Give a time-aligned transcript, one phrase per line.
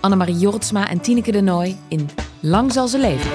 [0.00, 2.08] Annemarie Jortsma en Tineke de Nooi in
[2.40, 3.30] Lang zal ze leven.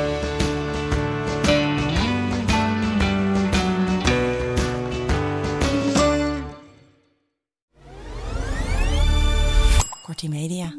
[10.04, 10.74] Kortie Media.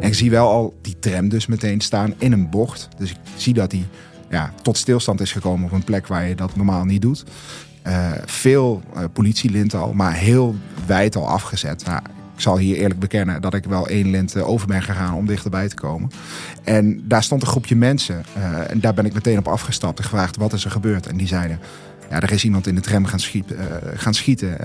[0.00, 2.88] En ik zie wel al die tram dus meteen staan in een bocht.
[2.98, 3.86] Dus ik zie dat hij
[4.30, 7.24] ja, tot stilstand is gekomen op een plek waar je dat normaal niet doet.
[7.86, 10.54] Uh, veel uh, politielinten al, maar heel
[10.86, 11.84] wijd al afgezet.
[11.84, 12.02] Nou,
[12.34, 15.26] ik zal hier eerlijk bekennen dat ik wel één lint uh, over ben gegaan om
[15.26, 16.10] dichterbij te komen.
[16.64, 18.24] En daar stond een groepje mensen.
[18.68, 21.06] en daar ben ik meteen op afgestapt en gevraagd wat is er gebeurd.
[21.06, 21.58] En die zeiden,
[22.10, 23.54] ja, er is iemand in de tram gaan, schiet,
[23.94, 24.58] gaan schieten.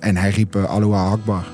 [0.00, 1.44] en hij riep Aloha Akbar.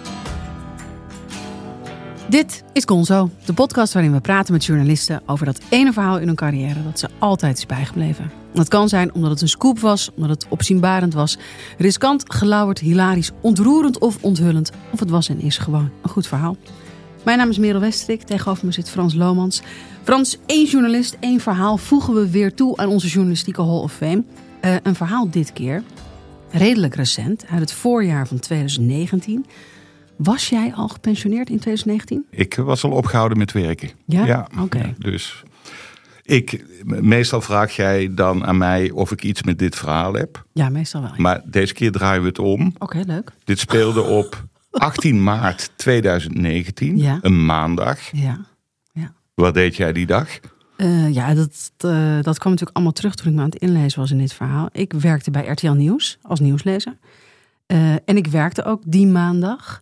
[2.29, 6.27] Dit is Gonzo, de podcast waarin we praten met journalisten over dat ene verhaal in
[6.27, 8.31] hun carrière dat ze altijd is bijgebleven.
[8.59, 11.39] Dat kan zijn omdat het een scoop was, omdat het opzienbarend was,
[11.79, 14.71] riskant, gelauwerd, hilarisch, ontroerend of onthullend.
[14.93, 16.57] Of het was en is gewoon een goed verhaal.
[17.25, 19.63] Mijn naam is Merel Westrik, tegenover me zit Frans Lomans.
[20.03, 24.25] Frans, één journalist, één verhaal voegen we weer toe aan onze journalistieke Hall of Fame.
[24.65, 25.83] Uh, een verhaal dit keer,
[26.51, 29.47] redelijk recent, uit het voorjaar van 2019...
[30.17, 32.27] Was jij al gepensioneerd in 2019?
[32.31, 33.91] Ik was al opgehouden met werken.
[34.05, 34.25] Ja?
[34.25, 34.79] ja Oké.
[34.79, 35.43] Ja, dus
[36.29, 40.45] ik, meestal vraag jij dan aan mij of ik iets met dit verhaal heb.
[40.53, 41.11] Ja, meestal wel.
[41.17, 42.75] Maar deze keer draaien we het om.
[42.79, 43.33] Oké, leuk.
[43.45, 47.19] Dit speelde op 18 maart 2019, ja.
[47.21, 47.99] een maandag.
[48.13, 48.47] Ja.
[48.93, 49.13] ja.
[49.35, 50.29] Wat deed jij die dag?
[50.77, 54.01] Uh, ja, dat, uh, dat kwam natuurlijk allemaal terug toen ik me aan het inlezen
[54.01, 54.69] was in dit verhaal.
[54.73, 56.97] Ik werkte bij RTL Nieuws als nieuwslezer.
[57.67, 59.81] Uh, en ik werkte ook die maandag.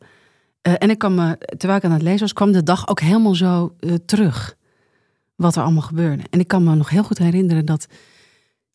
[0.63, 3.35] En ik kwam me, terwijl ik aan het lezen was, kwam de dag ook helemaal
[3.35, 3.75] zo
[4.07, 4.57] terug.
[5.37, 6.23] Wat er allemaal gebeurde.
[6.31, 7.87] En ik kan me nog heel goed herinneren dat,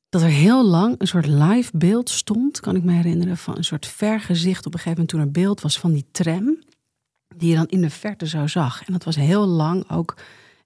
[0.09, 2.59] dat er heel lang een soort live beeld stond.
[2.59, 5.61] Kan ik me herinneren van een soort vergezicht op een gegeven moment toen er beeld
[5.61, 6.59] was van die tram.
[7.35, 8.83] Die je dan in de verte zo zag.
[8.85, 10.15] En dat was heel lang ook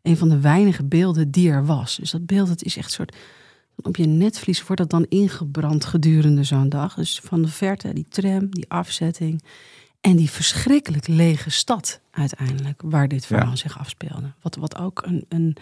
[0.01, 1.95] een van de weinige beelden die er was.
[1.95, 3.15] Dus dat beeld, het is echt een soort.
[3.81, 6.93] Op je netvlies wordt dat dan ingebrand gedurende zo'n dag.
[6.93, 9.43] Dus van de verte, die tram, die afzetting.
[10.01, 13.55] En die verschrikkelijk lege stad uiteindelijk, waar dit verhaal ja.
[13.55, 14.33] zich afspeelde.
[14.41, 15.57] Wat, wat ook een, een.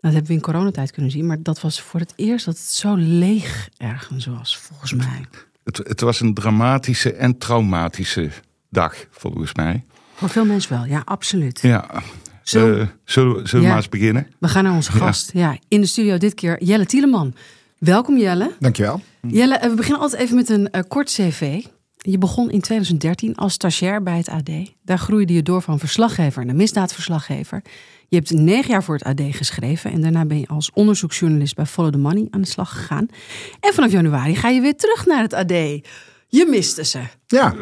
[0.00, 2.66] Dat hebben we in coronatijd kunnen zien, maar dat was voor het eerst dat het
[2.66, 5.24] zo leeg ergens was, volgens mij.
[5.64, 8.30] Het, het was een dramatische en traumatische
[8.70, 9.84] dag, volgens mij.
[10.14, 11.60] Voor veel mensen wel, ja, absoluut.
[11.60, 12.02] Ja.
[12.42, 14.26] Zo, uh, zullen, zullen we maar eens beginnen?
[14.38, 15.30] We gaan naar onze gast.
[15.32, 15.50] Ja.
[15.50, 17.34] ja, in de studio dit keer Jelle Tieleman.
[17.78, 18.52] Welkom Jelle.
[18.58, 19.00] Dankjewel.
[19.20, 21.64] Jelle, we beginnen altijd even met een uh, kort cv.
[21.98, 24.50] Je begon in 2013 als stagiair bij het AD.
[24.84, 27.62] Daar groeide je door van verslaggever naar misdaadverslaggever.
[28.08, 31.66] Je hebt negen jaar voor het AD geschreven en daarna ben je als onderzoeksjournalist bij
[31.66, 33.06] Follow the Money aan de slag gegaan.
[33.60, 35.52] En vanaf januari ga je weer terug naar het AD.
[36.30, 37.00] Je miste ze.
[37.26, 37.54] Ja,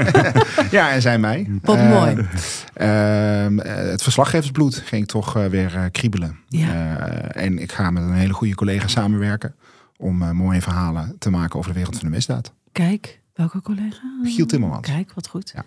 [0.78, 1.50] ja en zij mij.
[1.62, 2.14] Wat uh, mooi.
[2.16, 6.38] Uh, het verslaggeversbloed ging toch uh, weer kriebelen.
[6.48, 6.98] Ja.
[7.28, 9.54] en ik ga met een hele goede collega samenwerken
[9.96, 12.52] om mooie verhalen te maken over de wereld van de misdaad.
[12.72, 14.18] Kijk, Welke collega?
[14.22, 14.86] Giel Timmermans.
[14.86, 15.52] Kijk, wat goed.
[15.54, 15.64] Ja.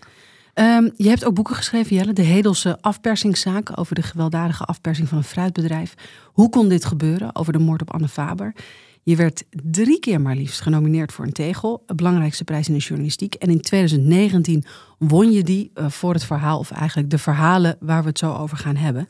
[0.78, 2.12] Um, je hebt ook boeken geschreven, Jelle.
[2.12, 5.94] De Hedelse afpersingszaak over de gewelddadige afpersing van een fruitbedrijf.
[6.24, 7.36] Hoe kon dit gebeuren?
[7.36, 8.54] Over de moord op Anne Faber.
[9.02, 11.82] Je werd drie keer maar liefst genomineerd voor een tegel.
[11.86, 13.34] De belangrijkste prijs in de journalistiek.
[13.34, 14.64] En in 2019
[14.98, 18.32] won je die uh, voor het verhaal, of eigenlijk de verhalen waar we het zo
[18.32, 19.08] over gaan hebben.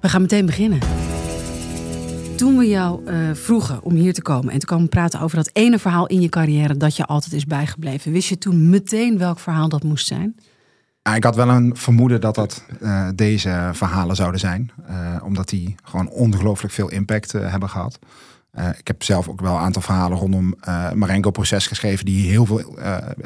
[0.00, 0.78] We gaan meteen beginnen.
[2.36, 5.50] Toen we jou uh, vroegen om hier te komen en te komen praten over dat
[5.52, 9.38] ene verhaal in je carrière dat je altijd is bijgebleven, wist je toen meteen welk
[9.38, 10.36] verhaal dat moest zijn?
[11.14, 15.74] Ik had wel een vermoeden dat dat uh, deze verhalen zouden zijn, uh, omdat die
[15.82, 17.98] gewoon ongelooflijk veel impact hebben gehad.
[18.78, 22.78] ik heb zelf ook wel een aantal verhalen rondom het Marengo-proces geschreven, die heel veel,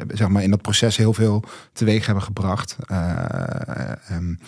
[0.07, 2.77] zeg maar, in dat proces heel veel teweeg hebben gebracht.
[4.11, 4.39] Um,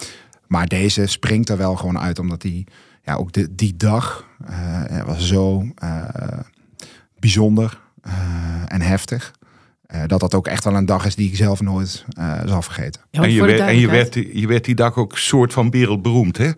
[0.52, 2.68] maar deze springt er wel gewoon uit, omdat die
[3.04, 6.04] ja, ook de, die dag uh, was zo uh,
[7.20, 8.14] bijzonder uh,
[8.68, 9.32] en heftig.
[10.08, 12.06] dat dat ook echt wel een dag is die ik zelf nooit
[12.46, 13.02] zal vergeten.
[13.10, 16.38] Ja, en je, werd, en je, werd, je werd die dag ook soort van wereldberoemd,
[16.38, 16.52] hè?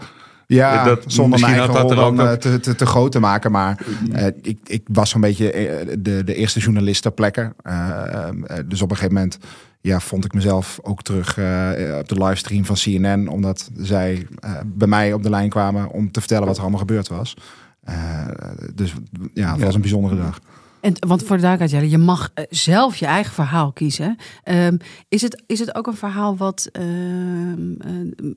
[0.47, 2.39] Ja, dat, zonder mijn eigen rol dan ook...
[2.39, 3.51] te, te, te, groot te maken.
[3.51, 5.51] Maar uh, ik, ik was zo'n beetje
[5.99, 7.53] de, de eerste journalist ter plekke.
[7.67, 8.27] Uh,
[8.65, 9.37] dus op een gegeven moment
[9.83, 13.27] ja, vond ik mezelf ook terug eh, op de livestream van CNN.
[13.27, 16.79] Omdat zij eh, bij mij op de lijn kwamen om te vertellen wat er allemaal
[16.79, 17.33] gebeurd was.
[17.81, 18.27] Eh,
[18.75, 18.93] dus
[19.33, 19.65] ja, het Ja.
[19.65, 20.39] was een bijzondere dag.
[20.81, 24.15] En, want voor de duidelijkheid, Jelle, je mag zelf je eigen verhaal kiezen.
[24.43, 24.77] Ehm,
[25.09, 28.31] is, het, is het ook een verhaal wat ehm, eh,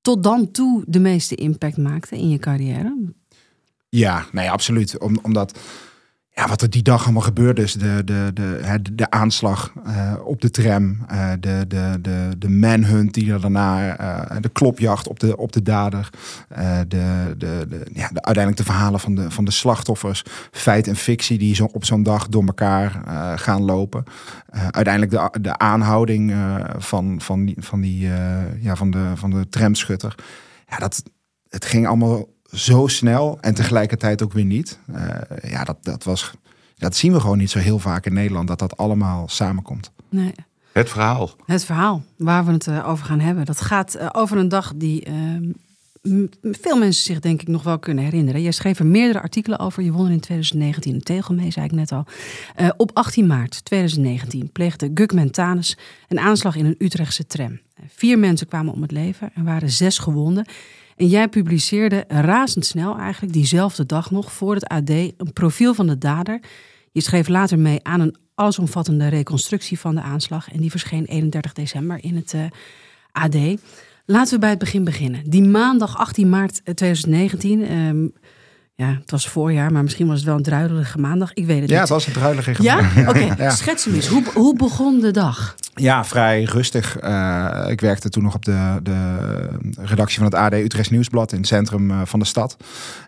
[0.00, 3.12] tot dan toe de meeste impact maakte in je carrière?
[3.88, 4.98] Ja, nee, absoluut.
[4.98, 5.58] Om, omdat
[6.34, 10.40] ja, wat er die dag allemaal gebeurde is, de, de, de, de, aanslag eh, op
[10.40, 15.20] de tram, eh, de, de, de, de manhunt die er daarna, eh, de klopjacht op
[15.20, 16.10] de, op de dader,
[16.88, 20.96] de, de, de, ja, de, uiteindelijk de verhalen van de, van de slachtoffers, feit en
[20.96, 23.02] fictie die zo, op zo'n dag door elkaar
[23.38, 24.04] gaan lopen.
[24.70, 26.34] Uiteindelijk de, de aanhouding
[26.78, 28.08] van, van, van, die,
[28.60, 30.14] ja, van, de, van de tramschutter.
[30.68, 31.02] Ja, dat,
[31.48, 34.78] het ging allemaal zo snel en tegelijkertijd ook weer niet.
[34.92, 36.32] Eh, ja, dat, dat was.
[36.76, 39.90] Dat zien we gewoon niet zo heel vaak in Nederland, dat dat allemaal samenkomt.
[40.08, 40.34] Nee.
[40.72, 41.30] Het verhaal.
[41.46, 44.72] Het verhaal waar we het eh, over gaan hebben, dat gaat eh, over een dag
[44.76, 45.52] die ehm,
[46.42, 48.42] veel mensen zich denk ik nog wel kunnen herinneren.
[48.42, 49.82] Jij schreef er meerdere artikelen over.
[49.82, 52.04] Je won er in 2019 een tegel mee, zei ik net al.
[52.54, 55.76] Eh, op 18 maart 2019 pleegde Guk Mentanus
[56.08, 57.60] een aanslag in een Utrechtse tram.
[57.88, 60.46] Vier mensen kwamen om het leven en waren zes gewonden.
[60.96, 65.98] En jij publiceerde razendsnel eigenlijk diezelfde dag nog voor het AD een profiel van de
[65.98, 66.40] dader.
[66.92, 70.52] Je schreef later mee aan een allesomvattende reconstructie van de aanslag.
[70.52, 72.44] En die verscheen 31 december in het eh,
[73.12, 73.36] AD.
[74.06, 75.30] Laten we bij het begin beginnen.
[75.30, 77.62] Die maandag 18 maart eh, 2019.
[77.62, 78.06] ehm,
[78.76, 81.32] ja, het was voorjaar, maar misschien was het wel een druilerige maandag.
[81.34, 81.92] Ik weet het Ja, het niet.
[81.92, 82.78] was een druilige Ja?
[83.08, 83.50] Oké, Ja.
[83.50, 84.06] schets hem eens.
[84.06, 85.54] Hoe, hoe begon de dag?
[85.74, 86.98] Ja, vrij rustig.
[86.98, 89.16] Eh, ik werkte toen nog op de, de
[89.80, 92.56] redactie van het AD Utrechts Nieuwsblad in het centrum eh, van de stad.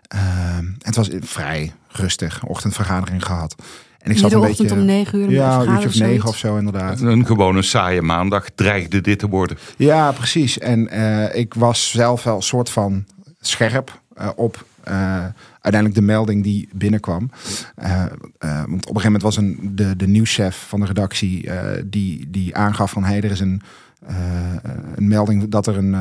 [0.07, 0.19] Eh,
[0.57, 2.43] en het was vrij rustig.
[2.43, 3.55] Ochtendvergadering gehad.
[3.99, 4.71] En ik zat een beetje.
[4.71, 5.29] om 9 uur.
[5.31, 7.01] ja, een vergaderen uurtje of negen of zo inderdaad.
[7.01, 9.57] Een gewone saaie maandag dreigde dit te worden.
[9.77, 10.59] Ja, precies.
[10.59, 13.05] En eh, ik was zelf wel een soort van
[13.41, 17.29] scherp eh, op eh, uiteindelijk de melding die binnenkwam.
[17.75, 18.09] Eh, eh,
[18.65, 21.49] want op een gegeven moment was een, de, de nieuwschef van de redactie
[21.85, 23.61] die, die aangaf van hey, er is een,
[24.95, 25.93] een melding dat er een,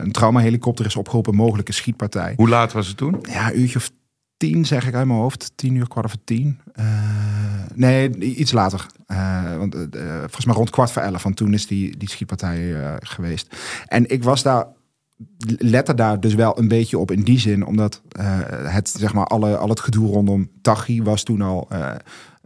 [0.00, 2.32] een traumahelikopter is opgeroepen, mogelijke schietpartij.
[2.36, 3.18] Hoe laat was het toen?
[3.22, 3.90] Ja, een uurtje of
[4.36, 5.52] tien zeg ik uit mijn hoofd.
[5.54, 6.60] Tien uur, kwart over tien.
[7.74, 8.86] Nee, iets later.
[9.06, 9.74] Eh, want
[10.20, 11.22] volgens mij rond kwart voor elf.
[11.22, 13.56] Want toen is die, die schietpartij geweest.
[13.86, 14.66] En ik was daar,
[15.58, 17.66] lette daar dus wel een beetje op in die zin.
[17.66, 18.38] Omdat eh,
[18.74, 21.90] het, zeg maar, alle, al het gedoe rondom Tachi was toen al eh,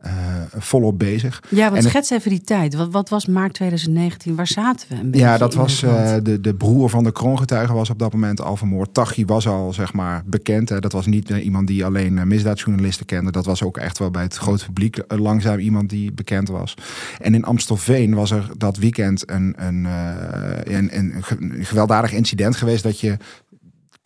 [0.00, 0.12] eh,
[0.58, 1.42] volop bezig.
[1.48, 2.74] Ja, want En- schets even die tijd.
[2.74, 4.34] Wat, wat was maart 2019?
[4.34, 7.72] Waar zaten we een beetje Ja, dat was eh, de, de broer van de kroongetuige
[7.72, 8.94] was op dat moment al vermoord.
[8.94, 10.68] Tachi was al zeg maar bekend.
[10.68, 10.80] Hè.
[10.80, 13.30] Dat was niet eh, iemand die alleen misdaadjournalisten kende.
[13.30, 16.74] Dat was ook echt wel bij het grote publiek langzaam iemand die bekend was.
[17.20, 19.84] En in Amstelveen was er dat weekend een, een,
[20.64, 21.14] een, een
[21.64, 23.16] gewelddadig incident geweest dat je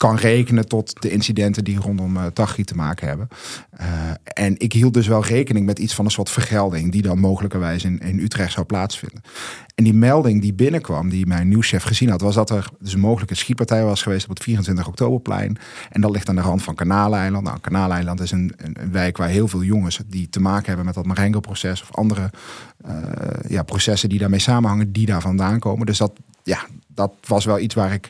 [0.03, 3.27] kan rekenen tot de incidenten die rondom uh, te maken hebben.
[3.81, 3.87] Uh,
[4.23, 7.83] en ik hield dus wel rekening met iets van een soort vergelding die dan mogelijkerwijs
[7.83, 9.21] in, in Utrecht zou plaatsvinden.
[9.75, 12.99] En die melding die binnenkwam, die mijn nieuwschef gezien had, was dat er dus een
[12.99, 15.57] mogelijke schietpartij was geweest op het 24 oktoberplein.
[15.89, 17.43] En dat ligt aan de rand van Kanaaleiland.
[17.43, 20.95] Nou, Kanaaleiland is een, een, wijk waar heel veel jongens die te maken hebben met
[20.95, 22.29] dat Marengo-proces of andere
[22.87, 22.93] uh,
[23.47, 25.85] ja, processen die daarmee samenhangen, die daar vandaan komen.
[25.85, 26.11] Dus dat,
[26.43, 28.09] ja, dat was wel iets waar ik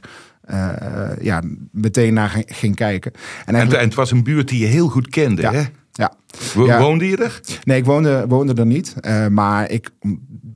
[0.52, 3.12] uh, ja, meteen naar ging kijken.
[3.46, 5.54] En, en, het was een buurt die je heel goed kende, ja.
[5.54, 5.64] hè?
[5.92, 6.14] Ja.
[6.54, 6.80] Wo ja.
[6.80, 7.40] Woonde je er?
[7.64, 8.96] Nee, ik woonde, woonde er niet.
[9.02, 9.90] Uh, maar ik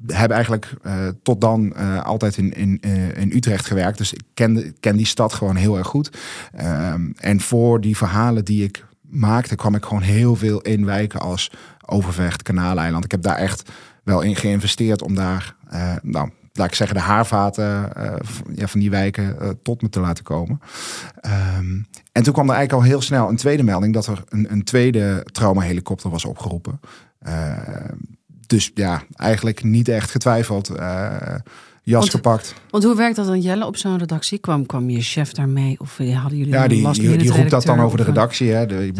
[0.07, 2.79] heb eigenlijk uh, tot dan altijd in, in,
[3.15, 3.97] in Utrecht gewerkt.
[3.97, 6.17] Dus ik ken, ken die stad gewoon heel erg goed.
[7.17, 11.51] en voor die verhalen die ik maakte, kwam ik gewoon heel veel in wijken als
[11.85, 13.05] Overvecht, Kanaaleiland.
[13.05, 13.71] Ik heb daar echt
[14.03, 15.55] wel in geïnvesteerd om daar,
[16.01, 18.13] nou, laat ik zeggen, de haarvaten uh,
[18.53, 20.59] ja, van die wijken uh, tot me te laten komen.
[21.57, 24.51] Um, en toen kwam er eigenlijk al heel snel een tweede melding dat er een,
[24.51, 26.79] een tweede traumahelikopter was opgeroepen.
[27.27, 27.53] Uh,
[28.47, 30.71] dus ja, eigenlijk niet echt getwijfeld.
[31.87, 32.53] Jas want, gepakt.
[32.69, 34.37] Want hoe werkt dat dan, Jelle, op zo'n redactie?
[34.37, 35.75] Kwam, kwam je chef daarmee?
[35.79, 38.09] Of eh, hadden jullie ja, die, last die, die roept dat dan over de of,
[38.09, 38.51] redactie.
[38.51, 38.65] Hè.
[38.65, 38.91] De,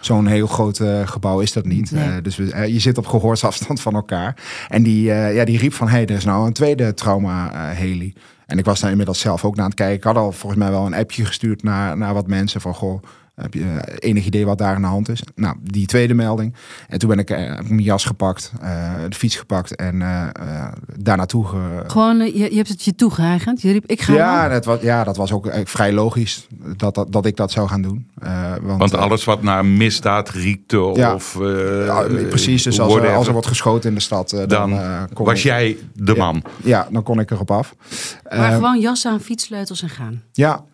[0.00, 1.90] Zo'n zo heel groot uh, gebouw is dat niet.
[1.90, 2.08] Nee.
[2.08, 4.36] Uh, dus we, uh, je zit op gehoorsafstand van elkaar.
[4.68, 8.14] En die, eh, ja, die riep van, hé, hey, er is nou een tweede trauma-heli.
[8.46, 9.96] En ik was daar inmiddels zelf ook naar aan het kijken.
[9.96, 13.02] Ik had al volgens mij wel een appje gestuurd naar, naar wat mensen van, goh,
[13.34, 15.22] Heb je eh, enig idee wat daar aan de hand is?
[15.34, 16.54] Nou, die tweede melding.
[16.88, 20.02] En toen ben ik, eh, heb ik mijn jas gepakt, eh, de fiets gepakt en
[20.02, 21.82] eh, eh, daar naartoe ge...
[21.86, 23.62] Gewoon, je, je hebt het je toegeëigend.
[23.62, 26.46] Je riep, ik ga Ja dat, was, ja, dat was ook vrij logisch
[26.76, 28.08] dat, dat, dat ik dat zou gaan doen.
[28.22, 31.14] Eh, want Want alles wat naar misdaad riekte Ja.
[31.14, 31.40] of...
[31.40, 34.72] eh, ja, precies, dus als er, als er wordt geschoten in de stad, dan, dan
[34.72, 36.42] eh, kon was ik- jij de man.
[36.64, 37.74] Ja, dan kon ik erop af.
[38.36, 40.22] Maar gewoon jas aan, fietssleutels en gaan.
[40.32, 40.64] Ja.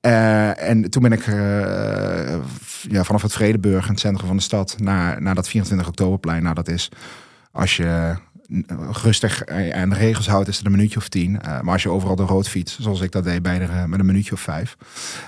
[0.00, 2.36] Eh, en toen ben ik eh,
[2.88, 6.42] ja, vanaf het Vredeburg, in het centrum van de stad, naar, naar dat 24 oktoberplein.
[6.42, 6.88] Nou, dat is
[7.52, 8.16] als je eh,
[9.02, 11.32] rustig aan de regels houdt, is het een minuutje of tien.
[11.42, 14.06] Maar als je overal de rood fiets, zoals ik dat deed, bij de, met een
[14.06, 14.76] minuutje of vijf.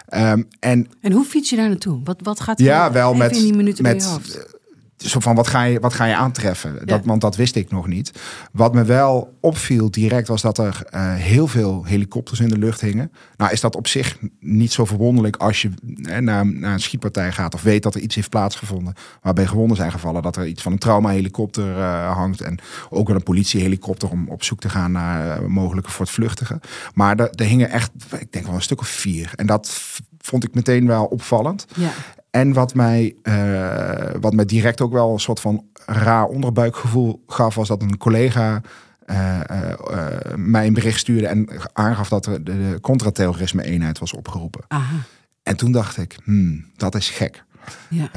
[0.07, 2.01] Ehm, en En hoe fiets je daar naartoe?
[2.05, 4.58] Wat, wat gaat er ja, wel met, in die minuten door je met hoofd?
[5.07, 6.87] Zo van wat ga je, wat ga je aantreffen?
[6.87, 7.05] Dat.
[7.05, 8.13] Want dat wist ik nog niet.
[8.53, 12.81] Wat me wel opviel direct was dat er eh, heel veel helikopters in de lucht
[12.81, 13.13] hingen.
[13.37, 15.71] Nou is dat op zich niet zo verwonderlijk als je
[16.03, 19.77] eh, naar, naar een schietpartij gaat of weet dat er iets heeft plaatsgevonden waarbij gewonden
[19.77, 20.23] zijn gevallen.
[20.23, 22.59] Dat er iets van een traumahelikopter eh hangt en
[22.91, 26.61] ook wel een politiehelikopter om op zoek te gaan naar eh, mogelijke voortvluchtigen.
[26.95, 29.33] Maar er, er hingen echt, ik denk wel een stuk of vier.
[29.35, 29.81] En dat
[30.19, 31.67] vond ik meteen wel opvallend.
[31.75, 31.91] Ja.
[32.31, 37.55] En wat mij, eh, wat mij direct ook wel een soort van raar onderbuikgevoel gaf,
[37.55, 38.61] was dat een collega
[39.07, 44.65] eh, eh, mij een bericht stuurde en aangaf dat er de, contraterrorisme eenheid was opgeroepen.
[44.69, 44.97] Aha.
[45.43, 47.47] En toen dacht ik, hmm, dat is gek.
[47.89, 48.11] Ja.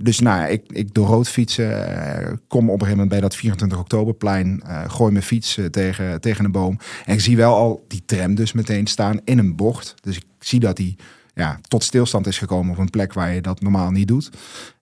[0.00, 3.78] Dus nou, ik, ik door rood fietsen, kom op een gegeven moment bij dat 24
[3.78, 6.78] oktoberplein, gooi mijn fiets tegen, tegen een boom.
[7.04, 9.94] En ik zie wel al die tram dus meteen staan in een bocht.
[10.00, 10.96] Dus ik zie dat die
[11.36, 14.30] ja, tot stilstand is gekomen op een plek waar je dat normaal niet doet.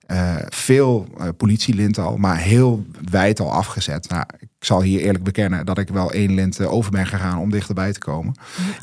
[0.06, 4.08] Eh, veel eh, politielinten al, maar heel wijd al afgezet.
[4.08, 7.38] Nou, ik zal hier eerlijk bekennen dat ik wel één lint eh, over ben gegaan
[7.38, 8.34] om dichterbij te komen.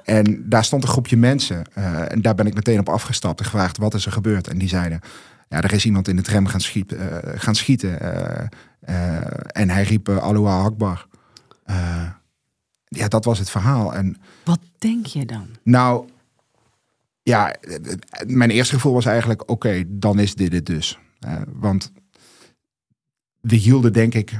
[0.04, 1.74] En daar stond een groepje mensen.
[2.10, 4.48] en daar ben ik meteen op afgestapt en gevraagd wat is er gebeurd.
[4.48, 5.00] En die zeiden,
[5.50, 7.00] ja, er is iemand in de tram gaan schieten.
[7.40, 8.00] gaan schieten
[9.51, 11.08] en hij riep uh, Aloha Akbar.
[12.88, 13.94] Ja, dat was het verhaal.
[13.94, 15.48] En Wat denk je dan?
[15.63, 16.10] nou,
[17.24, 17.56] ja,
[18.25, 21.00] mijn eerste gevoel was eigenlijk, oké, dan is dit het dus.
[21.20, 21.92] Eh, want
[23.40, 24.40] we hielden denk ik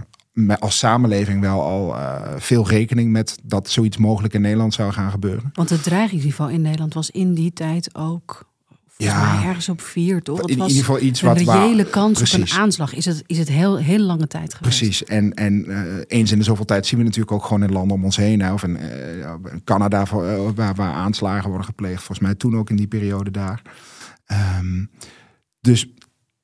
[0.60, 5.12] als samenleving wel al eh, veel rekening met dat zoiets mogelijk in Nederland zou gaan
[5.12, 5.50] gebeuren.
[5.54, 8.51] Want het dreigingsniveau in Nederland was in die tijd ook
[9.04, 9.34] Ja.
[9.36, 10.48] mij ergens op vier, toch?
[10.50, 12.52] In was ieder geval iets een wat waar- reële kans op Precies.
[12.52, 12.94] een aanslag.
[12.94, 14.78] Is het, is het heel, heel lange tijd geweest.
[14.78, 15.04] Precies.
[15.04, 17.98] En, en eh, eens in de zoveel tijd zien we natuurlijk ook gewoon in landen
[17.98, 18.42] om ons heen.
[18.42, 21.98] Hè, of in eh, in Canada, eh, waar, waar aanslagen worden gepleegd.
[21.98, 23.62] Volgens mij toen ook in die periode daar.
[24.26, 24.86] Ehm,
[25.60, 25.88] dus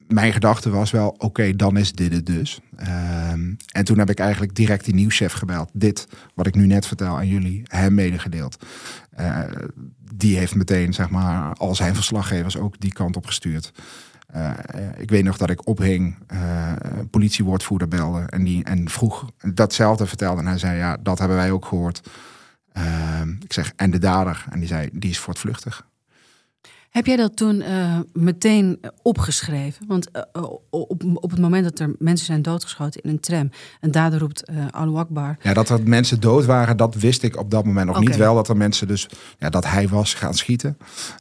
[0.08, 2.60] mijn gedachte was wel, oké, dan is dit het dus.
[2.76, 5.70] Ehm, en toen heb ik eigenlijk direct die nieuwschef gebeld.
[5.74, 8.66] Dit, wat ik nu net vertel aan jullie, hem medegedeeld.
[9.10, 9.40] Eh,
[10.16, 13.72] die heeft meteen, zeg maar, al zijn verslaggevers ook die kant op gestuurd.
[14.28, 14.52] Eh,
[14.98, 16.72] ik weet nog dat ik ophing, eh,
[17.10, 20.42] politiewoordvoerder belde en, die, en vroeg datzelfde vertelde.
[20.42, 22.10] En hij zei, ja, dat hebben wij ook gehoord.
[22.72, 24.46] Ehm, ik zeg, en de dader?
[24.50, 25.88] En die zei, die is voortvluchtig.
[26.98, 29.88] Heb jij dat toen eh, meteen eh, opgeschreven?
[29.88, 33.50] Want eh, op, op het moment dat er mensen zijn doodgeschoten in een tram...
[33.80, 35.38] en dader roept Akbar...
[35.42, 38.16] Ja, dat er mensen dood waren, dat wist ik op dat moment nog niet.
[38.16, 40.78] Wel dat er mensen dus, ja, dat hij was gaan schieten.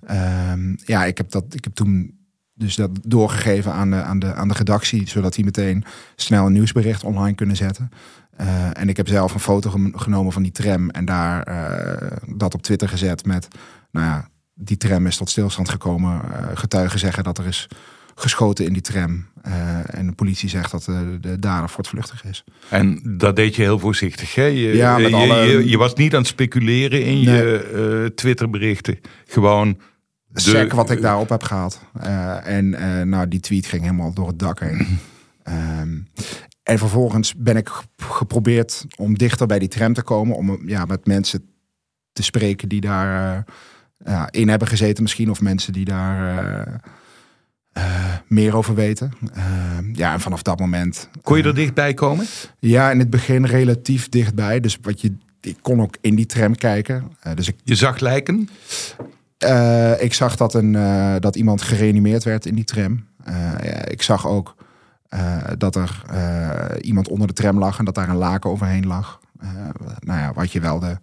[0.07, 2.19] Ehm, ja, ik heb, dat, ik heb toen
[2.55, 6.53] dus dat doorgegeven aan de, aan, de, aan de redactie, zodat die meteen snel een
[6.53, 7.91] nieuwsbericht online kunnen zetten.
[8.73, 11.45] En ik heb zelf een foto genomen van die tram en daar
[12.37, 13.49] dat op Twitter gezet met,
[13.91, 14.29] nou ja,
[14.59, 16.21] die tram is tot stilstand gekomen.
[16.33, 17.69] Eh, getuigen zeggen dat er is
[18.15, 19.27] geschoten in die tram.
[19.43, 22.45] Eh, en de politie zegt dat de, de dader voortvluchtig is.
[22.69, 24.35] En dat deed je heel voorzichtig.
[24.35, 24.43] Hè?
[24.45, 27.59] Je, Ja, met je, alle- je, je was niet aan het speculeren in je
[28.05, 28.99] eh, Twitterberichten.
[29.27, 29.79] Gewoon
[30.29, 31.81] de- wat ik daarop heb gehaald.
[32.01, 34.87] Eh, en eh, nou, die tweet ging helemaal door het dak heen.
[35.43, 35.99] Ehm,
[36.63, 40.37] en vervolgens ben ik ge- geprobeerd om dichter bij die tram te komen.
[40.37, 41.45] Om ja, met mensen
[42.13, 43.43] te spreken die daar eh,
[44.05, 45.31] ja, in hebben gezeten misschien.
[45.31, 46.75] Of mensen die daar eh,
[47.73, 49.13] eh, meer over weten.
[49.35, 51.09] Ehm, ja, en vanaf dat moment...
[51.23, 52.27] Kon je eh, er dichtbij komen?
[52.59, 54.61] Ja, in het begin relatief dichtbij.
[54.61, 55.13] Dus wat je...
[55.41, 57.13] Ik kon ook in die tram kijken.
[57.21, 58.49] Eh, dus ik Je zag lijken?
[59.39, 63.07] eh, ik zag dat, een, eh, dat iemand gereanimeerd werd in die tram.
[63.25, 64.55] Eh, ja, ik zag ook
[65.09, 68.87] eh, dat er eh, iemand onder de tram lag en dat daar een laken overheen
[68.87, 69.21] lag.
[69.41, 69.49] Eh,
[70.01, 70.97] nou ja, wat je wel de.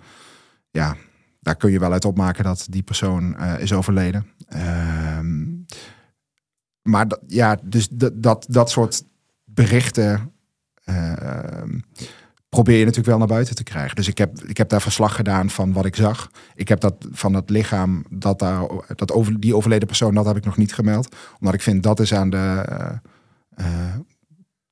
[0.71, 0.95] Ja,
[1.43, 4.27] daar kun je wel uit opmaken dat die persoon eh, is overleden.
[4.47, 5.45] Ehm,
[6.81, 9.03] maar dat, ja, dus dat, dat, dat soort
[9.43, 10.31] berichten.
[10.83, 11.79] ehm,
[12.50, 13.95] probeer je natuurlijk wel naar buiten te krijgen.
[13.95, 16.31] Dus ik heb, ik heb daar verslag gedaan van wat ik zag.
[16.55, 20.38] Ik heb dat van het lichaam, dat daar, dat over, die overleden persoon, dat heb
[20.38, 21.15] ik nog niet gemeld.
[21.39, 22.63] Omdat ik vind dat is aan de,
[23.59, 23.95] uh,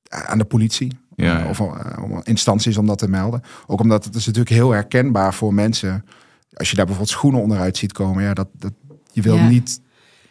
[0.08, 1.00] aan de politie.
[1.16, 3.42] Ja, Of uh, instanties om dat te melden.
[3.66, 6.04] Ook omdat het is natuurlijk heel herkenbaar voor mensen.
[6.52, 8.22] Als je daar bijvoorbeeld schoenen onderuit ziet komen.
[8.22, 8.72] Ja, dat, dat,
[9.12, 9.48] je wil Ja.
[9.48, 9.80] niet...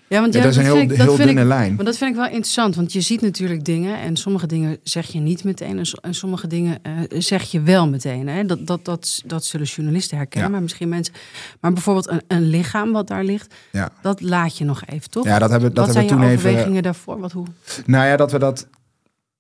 [0.08, 1.76] Ja, want Ja, ja, dat is een heel, ik, heel dunne ik, lijn.
[1.76, 5.08] Maar dat vind ik wel interessant, want je ziet natuurlijk dingen en sommige dingen zeg
[5.08, 8.28] je niet meteen en, en sommige dingen eh, zeg je wel meteen.
[8.28, 8.46] Hè?
[8.46, 11.14] Dat, dat, dat, dat zullen journalisten herkennen, maar misschien mensen.
[11.60, 13.90] Maar bijvoorbeeld een, een lichaam wat daar ligt, Ja.
[14.02, 15.26] dat laat je nog even, toch?
[15.26, 16.50] Ja, dat hebben, dat wat hebben zijn we je toen even...
[16.50, 17.20] overwegingen daarvoor?
[17.20, 17.46] Wat, hoe?
[17.86, 18.68] Nou ja, dat we dat,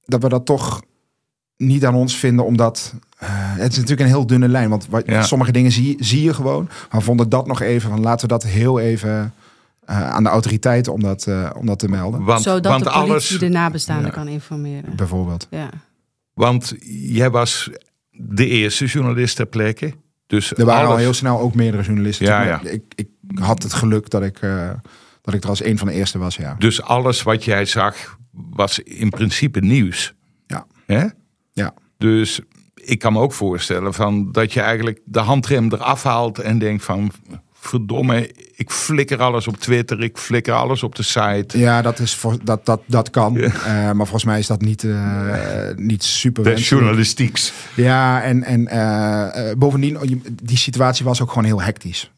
[0.06, 0.82] dat we dat toch
[1.62, 4.70] niet aan ons vinden, omdat eh, het is natuurlijk een heel dunne lijn.
[4.70, 5.22] Want wat, Ja.
[5.22, 6.64] sommige dingen zie, zie je gewoon.
[6.66, 9.34] Maar we vonden dat nog even van laten we dat heel even
[9.86, 12.24] eh, aan de autoriteiten om dat, eh, om dat te melden.
[12.24, 14.12] Want, Zodat want de politie alles, de nabestaanden Ja.
[14.12, 14.96] kan informeren.
[14.96, 15.48] Bijvoorbeeld.
[15.50, 15.70] Ja.
[16.34, 17.70] want jij was
[18.12, 19.94] de eerste journalist ter plekke.
[20.28, 22.26] Dus Er waren al heel snel ook meerdere journalisten.
[22.26, 24.70] Ja, Ik, ik had het geluk dat ik, eh,
[25.22, 26.56] dat ik er als een van de eerste was, ja.
[26.60, 30.14] Dus alles wat jij zag was in principe nieuws.
[30.48, 30.66] Ja.
[30.86, 31.06] Hè?
[31.54, 31.74] Ja.
[31.98, 32.40] Dus
[32.76, 36.84] ik kan me ook voorstellen van dat je eigenlijk de handrem eraf haalt en denkt
[36.84, 37.12] van
[37.62, 41.60] verdomme, ik flikker alles op Twitter, ik flikker alles op de site.
[41.60, 43.38] Ja, dat, is voor, dat, dat, dat kan.
[43.38, 47.54] Eh, maar volgens mij is dat niet, eh, niet super De journalistieks.
[47.76, 50.12] Ja, en, en eh, bovendien, oh,
[50.44, 52.12] die situatie was ook gewoon heel hectisch.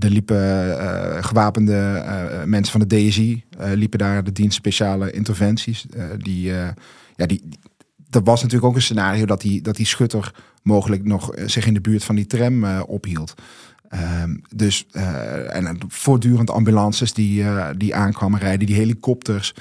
[0.00, 0.78] Er liepen
[1.24, 2.02] gewapende
[2.44, 5.86] mensen van de DSI, liepen daar de dienst speciale interventies.
[6.18, 6.42] die,
[7.16, 7.58] ja, die, die-
[8.14, 11.66] er was natuurlijk ook een scenario dat die, dat die schutter mogelijk nog eh, zich
[11.66, 13.34] in de buurt van die tram eh, ophield.
[13.88, 17.44] Ehm, dus eh, en voortdurend ambulances die,
[17.76, 19.54] die aankwamen rijden, die helikopters.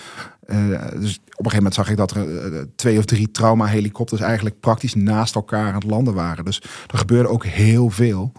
[1.00, 4.94] Dus op een gegeven moment zag ik dat er twee of drie trauma-helikopters eigenlijk praktisch
[4.96, 6.46] naast elkaar aan het landen waren.
[6.46, 8.32] Dus er gebeurde ook heel veel.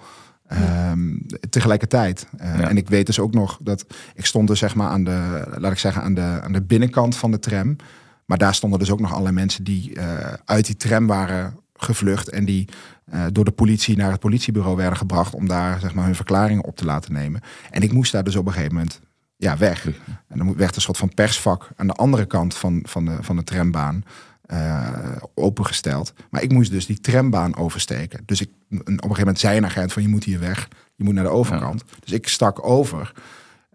[0.46, 1.16] ehm,
[1.50, 2.26] tegelijkertijd.
[2.38, 2.68] Ja.
[2.68, 5.72] En ik weet dus ook nog dat ik stond dus zeg maar aan de, laat
[5.72, 7.76] ik zeggen, aan de, aan de binnenkant van de tram.
[8.26, 12.28] Maar daar stonden dus ook nog allerlei mensen die eh, uit die tram waren gevlucht
[12.28, 12.68] en die
[13.04, 16.64] eh, door de politie naar het politiebureau werden gebracht om daar zeg maar hun verklaringen
[16.64, 17.40] op te laten nemen.
[17.70, 19.00] En ik moest daar dus op een gegeven moment
[19.36, 19.86] ja, weg.
[20.28, 23.36] En dan werd een soort van persvak aan de andere kant van, van, de, van
[23.36, 24.04] de trambaan
[24.46, 26.12] eh, opengesteld.
[26.30, 28.22] Maar ik moest dus die trambaan oversteken.
[28.26, 30.68] Dus ik, op een gegeven moment zei een agent van je moet hier weg.
[30.94, 31.84] Je moet naar de overkant.
[32.00, 33.12] Dus ik stak over.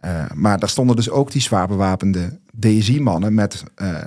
[0.01, 4.05] Eh, maar daar stonden dus ook die zwaar bewapende DSI-mannen met eh, eh,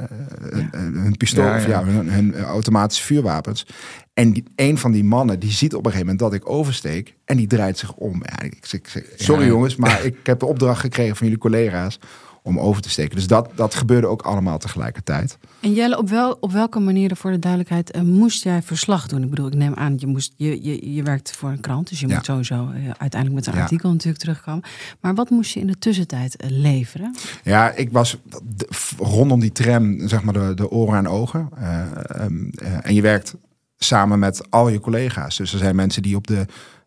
[0.72, 1.68] hun pistool, Ja, of ja.
[1.80, 3.66] ja, hun, hun automatische vuurwapens.
[4.14, 7.14] En die, een van die mannen die ziet op een gegeven moment dat ik oversteek
[7.24, 8.22] en die draait zich om.
[8.24, 9.48] Ja, ik, ik, ik- sorry Ja.
[9.48, 11.98] jongens, maar ik heb de opdracht gekregen van jullie collega's
[12.42, 13.16] om over te steken.
[13.16, 15.38] Dus dat, dat gebeurde ook allemaal tegelijkertijd.
[15.60, 19.22] En Jelle, op, wel, op welke manier, voor de duidelijkheid, eh, moest jij verslag doen?
[19.22, 22.00] Ik bedoel, ik neem aan, je, moest, je, je, je werkt voor een krant, dus
[22.00, 22.14] je Ja.
[22.14, 23.62] moet sowieso eh, uiteindelijk met een Ja.
[23.62, 24.62] artikel natuurlijk terugkomen.
[25.00, 27.16] Maar wat moest je in de tussentijd eh, leveren?
[27.44, 28.16] Ja, ik was
[28.56, 31.48] de- rondom die tram, zeg maar, de, de oren en ogen.
[31.56, 33.34] Eh, ehm, eh, en je werkt
[33.78, 35.36] samen met al je collega's.
[35.36, 36.46] Dus er zijn mensen die op de,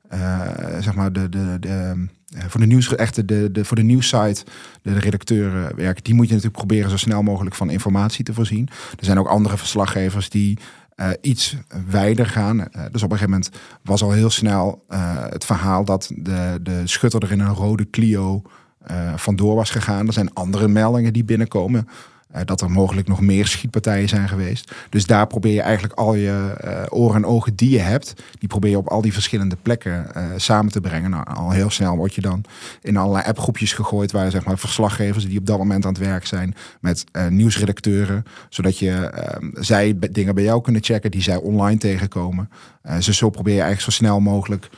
[0.09, 0.41] eh,
[0.79, 4.43] zeg maar, de, de, de, eh, voor de nieuws, echt de, de, voor de nieuwssite,
[4.81, 6.03] de, de redacteuren werken.
[6.03, 8.69] Die moet je natuurlijk proberen zo snel mogelijk van informatie te voorzien.
[8.99, 10.59] Er zijn ook andere verslaggevers die
[10.95, 11.55] eh, iets
[11.89, 12.59] wijder gaan.
[12.59, 13.49] Eh, dus op een gegeven moment
[13.81, 17.89] was al heel snel eh, het verhaal dat de, de schutter er in een rode
[17.89, 18.41] Clio
[18.85, 20.07] eh, vandoor was gegaan.
[20.07, 21.87] Er zijn andere meldingen die binnenkomen.
[22.35, 24.71] Eh, dat er mogelijk nog meer schietpartijen zijn geweest.
[24.89, 28.49] Dus daar probeer je eigenlijk al je eh, oren en ogen die je hebt, die
[28.49, 31.09] probeer je op al die verschillende plekken eh, samen te brengen.
[31.09, 32.43] Nou, al heel snel word je dan
[32.81, 36.25] in allerlei appgroepjes gegooid, waar zeg maar verslaggevers die op dat moment aan het werk
[36.25, 41.77] zijn, met nieuwsredacteuren, zodat je eh, zij dingen bij jou kunnen checken die zij online
[41.77, 42.49] tegenkomen.
[42.81, 44.69] Dus zo probeer je eigenlijk zo snel mogelijk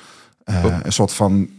[0.83, 1.49] een soort van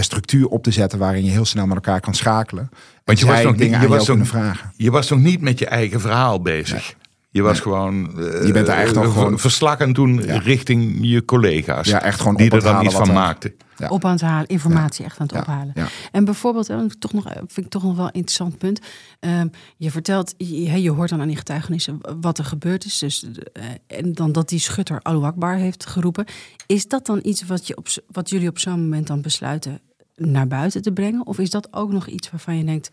[0.00, 2.70] structuur op te zetten waarin je heel snel met elkaar kan schakelen.
[3.04, 4.72] Want je was nog dingen je was nog- vragen.
[4.76, 6.94] Je was nog niet met je eigen verhaal bezig.
[7.32, 8.18] Je was gewoon.
[8.18, 10.38] eh, Je bent er echt al eh, gewoon- verslag aan doen Ja.
[10.38, 11.88] richting je collega's.
[11.88, 13.54] Ja, echt gewoon die er dan iets wat van er- maakten.
[13.76, 13.88] Ja.
[13.88, 15.70] Op aan het halen, informatie echt aan het Ja, ophalen.
[15.74, 15.86] ja.
[16.12, 18.80] En bijvoorbeeld, eh, toch nog, eh, vind ik toch nog wel een interessant punt.
[19.20, 22.98] Ehm, je vertelt, je, je hoort dan aan die getuigenissen wat er gebeurd is.
[22.98, 23.64] Dus, eh,
[23.98, 26.24] en dan dat die schutter Allahu Akbar heeft geroepen.
[26.66, 29.80] Is dat dan iets wat, je op, wat jullie op zo'n moment dan besluiten
[30.16, 31.26] naar buiten te brengen?
[31.26, 32.90] Of is dat ook nog iets waarvan je denkt,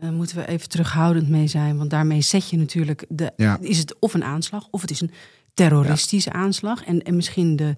[0.00, 1.76] eh, moeten we even terughoudend mee zijn?
[1.76, 3.58] Want daarmee zet je natuurlijk, de, Ja.
[3.60, 5.10] is het of een aanslag of het is een
[5.54, 6.84] terroristische aanslag.
[6.84, 7.76] En, en misschien de,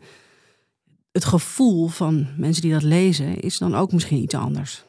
[1.12, 4.84] het gevoel van mensen die dat lezen is dan ook misschien iets anders.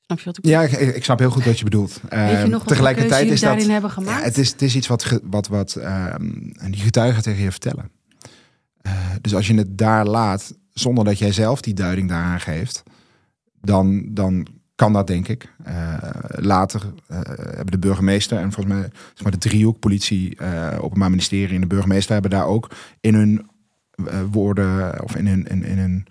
[0.00, 2.00] Snap je wat ik Ja, ik, ik snap heel goed wat je bedoelt.
[2.02, 3.50] Je Ehm, tegelijkertijd is dat.
[3.50, 4.18] daarin hebben gemaakt?
[4.18, 6.30] Ja, het, is, het is iets wat, wat, wat ehm,
[6.70, 7.90] die getuigen tegen je vertellen.
[8.82, 12.82] Eh, dus als je het daar laat, zonder dat jij zelf die duiding daaraan geeft,
[13.60, 15.52] dan, dan kan dat, denk ik.
[15.64, 15.94] Eh,
[16.28, 21.10] later eh, hebben de burgemeester en volgens mij zeg maar de driehoek, politie, eh openbaar
[21.10, 23.46] ministerie en de burgemeester hebben daar ook in hun
[24.30, 26.06] woorden of in hun, in, in hun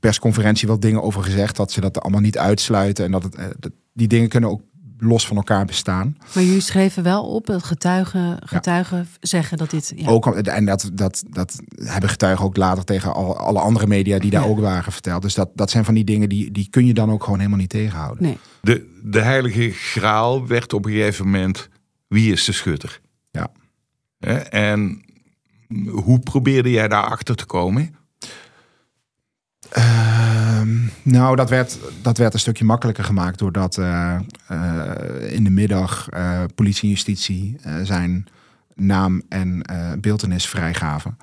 [0.00, 1.56] persconferentie wat dingen over gezegd.
[1.56, 4.62] Dat ze dat allemaal niet uitsluiten en dat, het, die dingen kunnen ook
[4.98, 6.16] los van elkaar bestaan.
[6.34, 9.92] Maar jullie schreven wel op dat getuigen, getuigen zeggen dat dit.
[9.96, 10.08] Ja.
[10.08, 14.30] Ook, en dat, dat, dat hebben getuigen ook later tegen al, alle andere media die
[14.30, 14.48] daar Ja.
[14.48, 15.22] ook waren verteld.
[15.22, 17.58] Dus dat, dat zijn van die dingen die, die kun je dan ook gewoon helemaal
[17.60, 18.22] niet tegenhouden.
[18.22, 18.38] Nee.
[18.60, 21.68] De, de heilige graal werd op een gegeven moment,
[22.08, 23.00] wie is de schutter?
[23.30, 23.48] Ja.
[24.18, 25.02] Hè, En
[25.90, 27.94] hoe probeerde jij daarachter te komen?
[30.68, 34.14] Ehm, nou, dat werd, dat werd een stukje makkelijker gemaakt doordat eh,
[34.46, 38.26] eh, in de middag eh, politie en justitie zijn
[38.74, 39.62] naam en
[40.00, 41.16] beeldenis vrijgaven.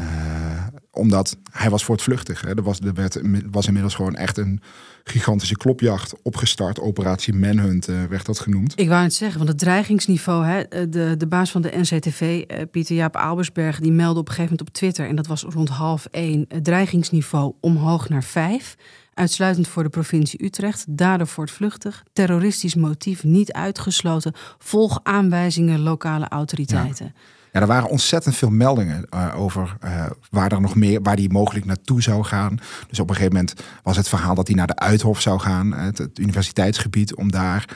[0.00, 2.40] Eh, omdat hij was voortvluchtig.
[2.40, 2.56] Hè.
[2.56, 4.60] Er, was, er werd, was inmiddels gewoon echt een
[5.04, 6.80] gigantische klopjacht opgestart.
[6.80, 8.72] Operatie Manhunt eh, werd dat genoemd.
[8.80, 12.44] Ik wou het zeggen, want het dreigingsniveau, hè, eh, de, de baas van de NCTV,
[12.70, 15.68] Pieter Jaap Albersberg, die meldde op een gegeven moment op Twitter, en dat was rond
[15.68, 18.76] half één, het dreigingsniveau omhoog naar vijf.
[19.14, 27.12] Uitsluitend voor de provincie Utrecht, dader voortvluchtig, terroristisch motief niet uitgesloten, volg aanwijzingen lokale autoriteiten.
[27.14, 27.20] Ja,
[27.52, 31.64] er waren ontzettend veel meldingen eh, over eh, waar er nog meer, waar die mogelijk
[31.64, 32.58] naartoe zou gaan.
[32.88, 35.74] Dus op een gegeven moment was het verhaal dat hij naar de Uithof zou gaan,
[35.74, 37.68] eh, het, universiteitsgebied, om daar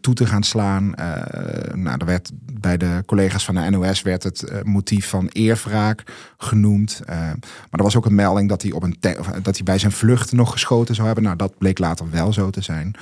[0.00, 0.92] toe te gaan slaan.
[1.74, 6.02] Nou, er werd bij de collega's van de NOS werd het motief van eerwraak
[6.38, 7.00] genoemd.
[7.06, 7.36] Maar
[7.70, 8.96] er was ook een melding dat hij, op een
[9.42, 11.24] dat hij bij zijn vlucht nog geschoten zou hebben.
[11.24, 12.94] Nou, dat bleek later wel zo te zijn.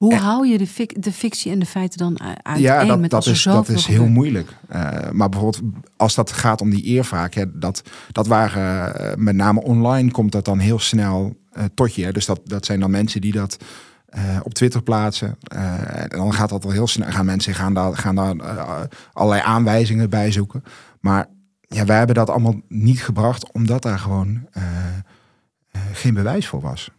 [0.00, 2.62] Hoe hou je de, fic- de fictie en de feiten dan u- uiteen?
[2.64, 4.14] Ja, dat, met dat is, dat is heel gebeurt?
[4.14, 4.52] moeilijk.
[4.68, 5.62] Eh, maar bijvoorbeeld
[5.96, 7.82] als dat gaat om die eervaak, ja, dat,
[8.12, 12.04] dat waren eh, met name online komt dat dan heel snel eh, tot je.
[12.04, 12.12] hè.
[12.12, 13.56] Dus dat, dat zijn dan mensen die dat
[14.42, 15.36] op Twitter plaatsen.
[15.48, 17.10] En dan gaat dat al heel snel.
[17.10, 18.34] Gaan mensen gaan daar, gaan daar
[19.12, 20.62] allerlei aanwijzingen bij zoeken.
[21.00, 21.26] Maar
[21.60, 24.46] ja, wij hebben dat allemaal niet gebracht, omdat daar gewoon
[25.92, 26.90] geen bewijs voor was.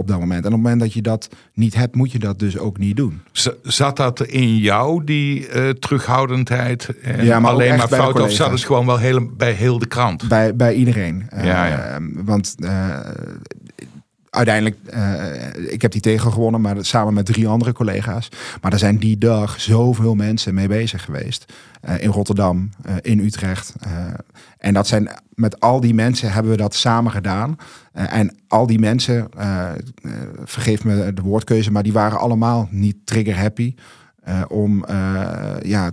[0.00, 0.40] Op dat moment.
[0.40, 2.96] En op het moment dat je dat niet hebt, moet je dat dus ook niet
[2.96, 3.20] doen.
[3.32, 6.88] Z- Zat dat in jou, die eh, terughoudendheid?
[7.02, 8.20] En Ja, maar alleen maar fout?
[8.20, 10.28] Of zat het gewoon wel heel, bij heel de krant?
[10.28, 11.24] Bij, bij iedereen.
[11.28, 11.98] Eh, Ja, ja.
[12.24, 12.98] Want eh,
[14.30, 18.28] uiteindelijk, eh, ik heb die tegen gewonnen, maar samen met drie andere collega's.
[18.60, 21.52] Maar er zijn die dag zoveel mensen mee bezig geweest.
[21.80, 23.74] Eh, in Rotterdam, eh, in Utrecht.
[23.80, 23.90] Eh,
[24.58, 27.56] en dat zijn, met al die mensen hebben we dat samen gedaan.
[27.92, 29.28] Eh, en al die mensen,
[30.44, 33.74] vergeef me de woordkeuze, maar die waren allemaal niet trigger happy.
[34.20, 35.90] eh, om eh, ja,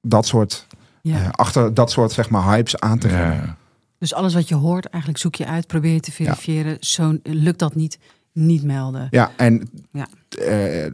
[0.00, 0.66] dat soort,
[1.02, 1.16] Ja.
[1.16, 3.34] eh, achter dat soort zeg maar, hypes aan te gaan.
[3.34, 3.56] Ja.
[4.02, 6.76] Dus alles wat je hoort, eigenlijk zoek je uit, probeer je te verifiëren.
[6.80, 7.98] Zo lukt dat niet,
[8.32, 9.08] niet melden.
[9.10, 10.06] Ja, en Ja.
[10.46, 10.86] eh,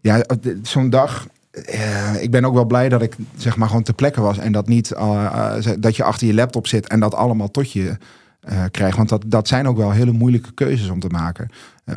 [0.00, 0.24] ja,
[0.62, 1.26] zo'n dag.
[1.50, 4.52] eh, ik ben ook wel blij dat ik zeg maar gewoon ter plekke was en
[4.52, 7.96] dat niet eh, dat je achter je laptop zit en dat allemaal tot je
[8.40, 8.96] eh, krijgt.
[8.96, 11.48] Want dat, dat zijn ook wel hele moeilijke keuzes om te maken.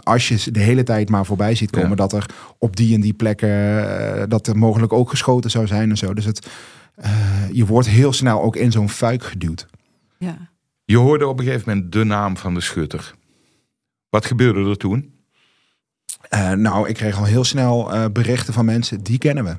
[0.03, 1.95] Als je de hele tijd maar voorbij ziet komen Ja.
[1.95, 2.25] dat er
[2.57, 6.13] op die en die plekken eh, dat er mogelijk ook geschoten zou zijn en zo.
[6.13, 6.47] Dus het,
[6.95, 7.11] eh,
[7.51, 9.67] je wordt heel snel ook in zo'n fuik geduwd.
[10.21, 10.51] Ja.
[10.83, 13.13] Je hoorde op een gegeven moment de naam van de schutter.
[14.09, 15.13] Wat gebeurde er toen?
[16.29, 19.55] Eh, nou, ik kreeg al heel snel eh, berichten van mensen die kennen we.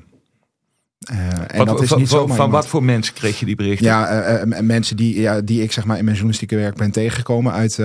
[1.03, 3.85] Eh, en Wat- dat is van, niet van- wat voor mensen kreeg je die berichten?
[3.85, 6.91] Ja, eh, eh, mensen die, ja, die ik zeg maar in mijn journalistieke werk ben
[6.91, 7.79] tegengekomen uit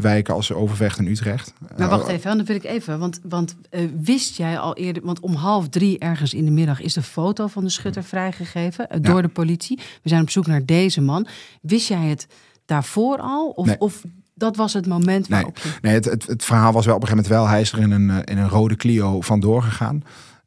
[0.00, 1.52] wijken als Overvecht en Utrecht.
[1.76, 2.98] Maar wacht even, dan wil ik even.
[2.98, 3.56] Want, want
[4.00, 7.46] wist jij al eerder, want om half drie ergens in de middag is de foto
[7.46, 9.78] van de schutter vrijgegeven door de politie.
[10.02, 11.26] We zijn op zoek naar deze man.
[11.60, 12.26] Wist jij het
[12.66, 13.48] daarvoor al?
[13.48, 13.78] Of, Nee.
[13.78, 14.02] of
[14.34, 15.38] dat was het moment Nee.
[15.40, 15.68] waarop je...
[15.82, 17.52] Nee, het, het, het verhaal was wel op een gegeven moment wel.
[17.54, 20.02] Hij is er in een, in een rode Clio vandoor gegaan.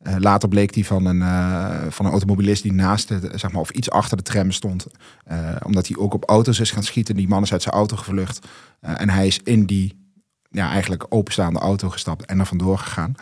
[0.05, 3.61] Eh, later bleek hij van een, eh, van een automobilist die naast de, zeg maar,
[3.61, 4.87] of iets achter de tram stond.
[5.25, 7.15] Eh, omdat hij ook op auto's is gaan schieten.
[7.15, 8.47] Die man is uit zijn auto gevlucht.
[8.81, 10.04] En hij is in die
[10.55, 13.15] ja, eigenlijk openstaande auto gestapt en er vandoor gegaan.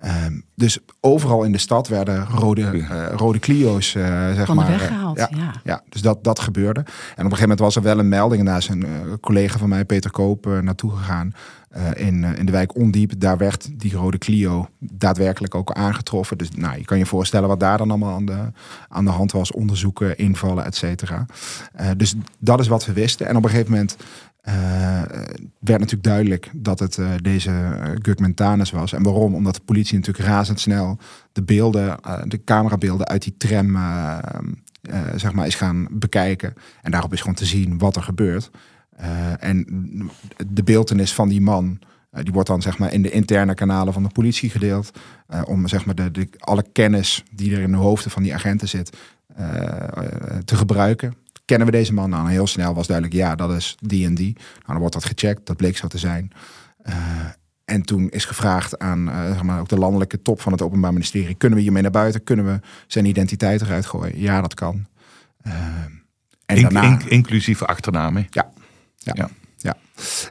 [0.00, 4.62] Ehm, dus overal in de stad werden rode, eh, rode Clio's eh, zeg Van de
[4.62, 5.52] maar, weg eh, gehaald, ja, ja.
[5.64, 6.80] ja, dus dat, dat gebeurde.
[6.80, 8.40] En op een gegeven moment was er wel een melding.
[8.40, 11.32] En daar is een eh, collega van mij, Peter Koop, naartoe gegaan.
[11.74, 13.12] eh, in, in de wijk Ondiep.
[13.18, 16.38] Daar werd die rode Clio daadwerkelijk ook aangetroffen.
[16.38, 18.38] Dus nou, je kan je voorstellen wat daar dan allemaal aan de,
[18.88, 19.52] aan de hand was.
[19.52, 21.26] Onderzoeken, invallen, et cetera.
[21.72, 23.26] Eh, dus dat is wat we wisten.
[23.26, 23.96] En op een gegeven moment
[25.58, 28.34] werd natuurlijk duidelijk dat het uh, deze Gugman
[28.72, 28.92] was.
[28.92, 29.34] En waarom?
[29.34, 30.98] Omdat de politie natuurlijk razendsnel
[31.32, 33.76] de beelden, de camerabeelden uit die tram
[35.16, 36.54] zeg maar, is gaan bekijken.
[36.82, 38.50] En daarop is gewoon te zien wat er gebeurt.
[39.38, 39.66] en
[40.46, 41.78] de beeldenis van die man,
[42.10, 44.90] die wordt dan zeg maar in de interne kanalen van de politie gedeeld.
[45.44, 48.96] om zeg maar de, alle kennis die er in de hoofden van die agenten zit,
[50.44, 52.10] te gebruiken kennen we deze man?
[52.10, 54.32] Nou, heel snel was duidelijk, ja, dat is die en die.
[54.32, 56.32] Nou, dan wordt dat gecheckt, dat bleek zo te zijn.
[56.86, 56.94] Uh,
[57.64, 60.92] en toen is gevraagd aan uh, zeg maar, ook de landelijke top van het Openbaar
[60.92, 62.24] Ministerie: kunnen we hiermee naar buiten?
[62.24, 64.20] Kunnen we zijn identiteit eruit gooien?
[64.20, 64.86] Ja, dat kan.
[65.46, 65.54] Uh,
[66.46, 68.16] en in, daarna, inclusief achternaam.
[68.16, 68.52] Ja,
[68.96, 69.12] ja.
[69.14, 69.28] ja.
[69.64, 69.76] Ja,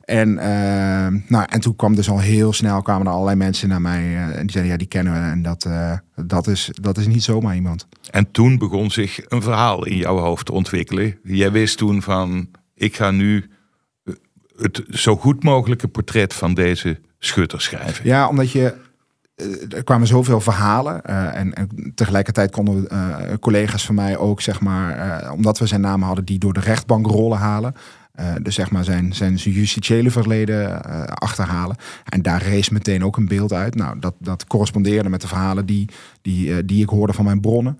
[0.05, 3.81] en, uh, nou, en toen kwam dus al heel snel kwamen er allerlei mensen naar
[3.81, 6.97] mij uh, en die zeiden ja, die kennen we en dat, uh, dat, is, dat
[6.97, 7.87] is niet zomaar iemand.
[8.11, 11.17] En toen begon zich een verhaal in jouw hoofd te ontwikkelen.
[11.23, 13.49] Jij wist toen van ik ga nu
[14.57, 18.05] het zo goed mogelijke portret van deze schutter schrijven.
[18.05, 18.75] Ja, omdat je
[19.69, 21.03] er kwamen zoveel verhalen.
[21.33, 26.01] en, en, tegelijkertijd konden uh, collega's van mij ook, zeg maar, omdat we zijn naam
[26.01, 27.75] hadden, die door de rechtbank rollen halen.
[28.19, 31.75] Uh, dus zeg maar zijn, zijn justitiële verleden uh, achterhalen.
[32.09, 33.75] En daar rees meteen ook een beeld uit.
[33.75, 35.89] Nou, dat, dat correspondeerde met de verhalen die,
[36.21, 37.77] die, uh, die ik hoorde van mijn bronnen.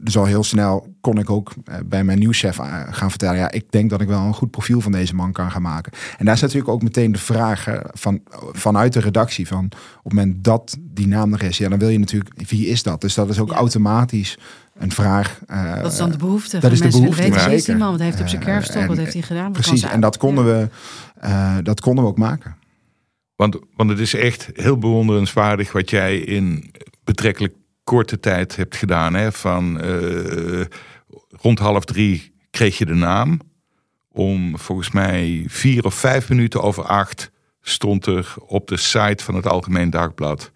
[0.00, 1.52] dus al heel snel kon ik ook
[1.84, 2.56] bij mijn nieuwschef
[2.90, 3.36] gaan vertellen...
[3.36, 5.92] ja, ik denk dat ik wel een goed profiel van deze man kan gaan maken.
[6.18, 8.20] En daar is natuurlijk ook meteen de vraag van,
[8.52, 9.46] vanuit de redactie...
[9.46, 11.58] van op het moment dat die naam er is...
[11.58, 13.00] ja, dan wil je natuurlijk, wie is dat?
[13.00, 13.56] Dus dat is ook ja.
[13.56, 14.38] automatisch
[14.74, 15.40] een vraag.
[15.50, 16.58] Uh, dat is dan de behoefte.
[16.58, 17.22] Dat is de behoefte.
[17.22, 17.90] Weten, wie is die man?
[17.90, 18.82] Wat heeft hij op zijn kerfstok?
[18.82, 19.52] Uh, wat heeft hij gedaan?
[19.52, 19.82] Wat precies.
[19.82, 20.68] En dat konden, we,
[21.24, 22.56] uh, dat konden we ook maken.
[23.36, 29.14] Want, want het is echt heel bewonderenswaardig wat jij in betrekkelijk korte tijd hebt gedaan.
[29.14, 29.32] Hè?
[29.32, 29.80] Van
[31.30, 33.40] rond half drie kreeg je de naam.
[34.12, 37.30] Om volgens mij vier of vijf minuten over acht
[37.62, 40.52] stond er op de site van het Algemeen Dagblad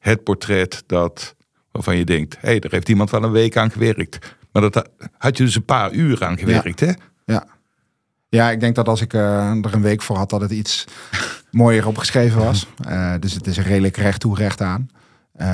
[0.00, 1.36] het portret dat
[1.72, 4.36] waarvan je denkt, hé, hey, daar heeft iemand wel een week aan gewerkt.
[4.52, 6.86] Maar dat had je dus een paar uur aan gewerkt, ja.
[6.86, 6.92] hè?
[7.24, 7.46] Ja.
[8.28, 10.84] Ja, ik denk dat als ik uh, er een week voor had, dat het iets
[11.50, 12.66] mooier opgeschreven was.
[12.88, 14.90] Uh, dus het is redelijk recht toe, recht aan.
[15.40, 15.46] Uh,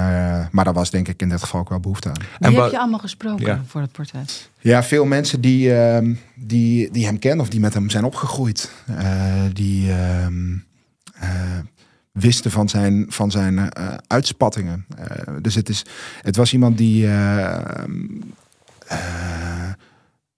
[0.50, 2.14] maar daar was denk ik in dit geval ook wel behoefte aan.
[2.38, 3.62] En Wie heb je allemaal gesproken ja.
[3.66, 4.50] voor het portret?
[4.59, 8.70] Ja, veel mensen die, uh, die, die hem kennen of die met hem zijn opgegroeid.
[9.52, 10.57] die ehm,
[12.16, 13.68] wisten van zijn, van zijn uh,
[14.07, 14.87] uitspattingen.
[14.98, 15.85] Uh, dus het, is,
[16.22, 17.59] het was iemand die uh,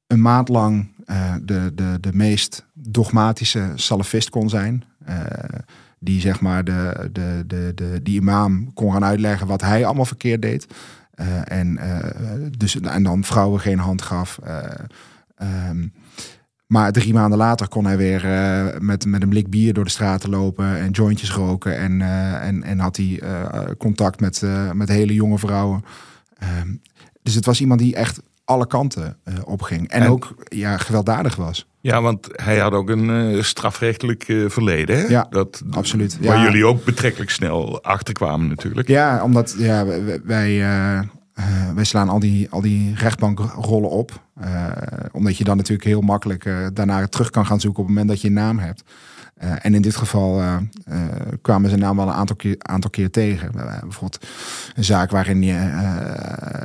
[0.06, 0.88] een maand lang
[1.42, 4.84] de, de, de meest dogmatische salafist kon zijn.
[5.98, 10.04] die zeg maar de, de, de, de, die imam kon gaan uitleggen wat hij allemaal
[10.04, 10.66] verkeerd deed.
[11.44, 11.78] en,
[12.58, 14.38] dus, en dan vrouwen geen hand gaf.
[15.68, 15.92] Um,
[16.68, 19.90] maar drie maanden later kon hij weer uh, met, met een blik bier door de
[19.90, 21.78] straten lopen en jointjes roken.
[21.78, 25.84] En, uh, en, en had hij uh, contact met, met hele jonge vrouwen.
[26.38, 26.74] Ehm,
[27.22, 29.88] dus het was iemand die echt alle kanten opging.
[29.88, 31.68] En, en, ook ja, gewelddadig was.
[31.80, 34.98] Ja, want hij had ook een strafrechtelijk verleden.
[34.98, 35.06] Hè?
[35.06, 36.18] Ja, dat, absoluut.
[36.20, 38.88] Waar jullie ook betrekkelijk snel achterkwamen natuurlijk.
[38.88, 39.86] Ja, omdat ja,
[40.24, 40.64] wij,
[41.38, 44.26] uh, wij slaan al die, al die rechtbankrollen op.
[44.42, 44.66] Uh,
[45.12, 48.12] omdat je dan natuurlijk heel makkelijk uh, daarna terug kan gaan zoeken op het moment
[48.14, 48.82] dat je een naam hebt.
[49.38, 50.42] en in dit geval
[51.42, 53.52] kwamen ze naam wel een aantal keer, aantal keer tegen.
[53.52, 54.26] bijvoorbeeld
[54.74, 55.40] een zaak waarin,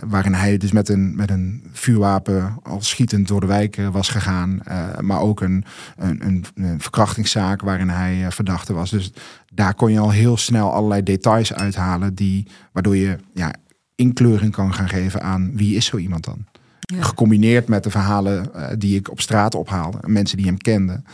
[0.08, 4.62] waarin hij dus met een, met een vuurwapen al schietend door de wijk was gegaan.
[5.00, 5.66] maar ook een,
[5.98, 8.90] een, een, een, verkrachtingszaak waarin hij verdachte was.
[8.90, 9.12] Dus
[9.54, 13.54] daar kon je al heel snel allerlei details uithalen die, waardoor je ja,
[13.96, 16.46] inkleuring kan gaan geven aan wie is zo iemand dan.
[17.00, 21.06] Gecombineerd met de verhalen uh, die ik op straat ophaalde, mensen die hem kenden,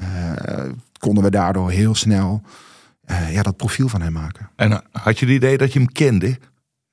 [0.00, 2.42] uh, konden we daardoor heel snel
[3.10, 4.50] uh, ja, dat profiel van hem maken.
[4.56, 6.38] En had je het idee dat je hem kende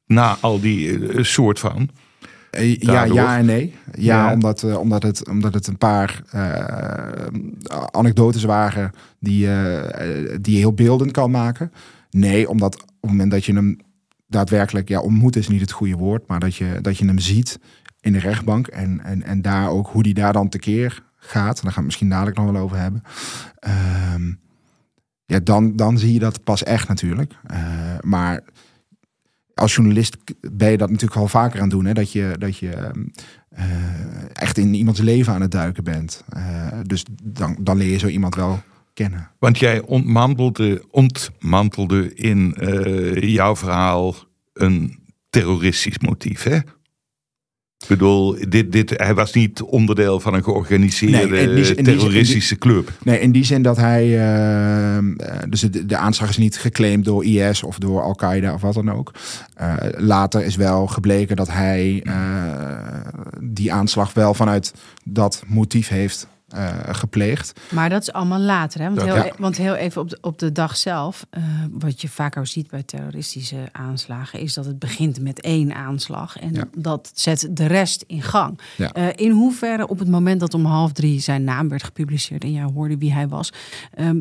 [0.06, 1.89] na al die soort van?
[2.80, 3.75] ja, ja en nee.
[3.93, 4.34] Ja, ja.
[4.34, 6.23] Omdat, omdat, het, omdat het een paar
[7.91, 9.47] anekdotes waren die,
[10.41, 11.71] die je heel beeldend kan maken.
[12.10, 13.78] Nee, omdat op het moment dat je hem
[14.30, 17.60] daadwerkelijk, ja, ontmoet is niet het goede woord, maar dat je, dat je hem ziet
[18.00, 21.62] in de rechtbank en, en, en daar ook hoe die daar dan tekeer gaat.
[21.62, 23.04] Daar gaan we misschien dadelijk nog wel over hebben.
[23.68, 24.34] Uh,
[25.26, 27.34] ja, dan, dan zie je dat pas echt natuurlijk.
[27.52, 27.58] Uh,
[28.02, 28.44] maar
[29.54, 30.18] als journalist
[30.52, 31.86] ben je dat natuurlijk wel vaker aan het doen.
[31.86, 31.94] Hè?
[31.94, 32.92] Dat je, dat je
[33.58, 33.65] uh,
[34.34, 36.24] echt in iemands leven aan het duiken bent.
[36.38, 38.62] Uh, dus dan, dan leer je zo iemand wel
[39.04, 39.32] kennen.
[39.40, 44.16] Want jij ontmantelde, ontmantelde in uh, jouw verhaal
[44.54, 46.58] een terroristisch motief, hè?
[47.80, 52.58] Ik bedoel, dit, dit, hij was niet onderdeel van een georganiseerde Nee, die die terroristische
[52.58, 52.92] club.
[53.04, 54.04] Nee, in die zin dat hij.
[54.04, 55.04] eh, eh,
[55.50, 58.92] dus de, de aanslag is niet geclaimd door IS of door Al-Qaeda of wat dan
[58.92, 59.14] ook.
[59.54, 62.14] Eh, later is wel gebleken dat hij eh,
[63.42, 67.60] die aanslag wel vanuit dat motief heeft eh, gepleegd.
[67.72, 68.86] Maar dat is allemaal later, hè?
[68.86, 69.26] Want, Dat- heel, ja.
[69.26, 72.70] e- want heel even op de, op de dag zelf, eh, wat je vaker ziet
[72.70, 76.64] bij terroristische aanslagen, is dat het begint met één aanslag en Ja.
[76.78, 78.60] dat zet de rest in gang.
[78.78, 78.92] Ja.
[78.92, 82.52] Eh, in hoeverre op het moment dat om half drie zijn naam werd gepubliceerd en
[82.52, 83.54] jij hoorde wie hij was,
[83.94, 84.20] ehm,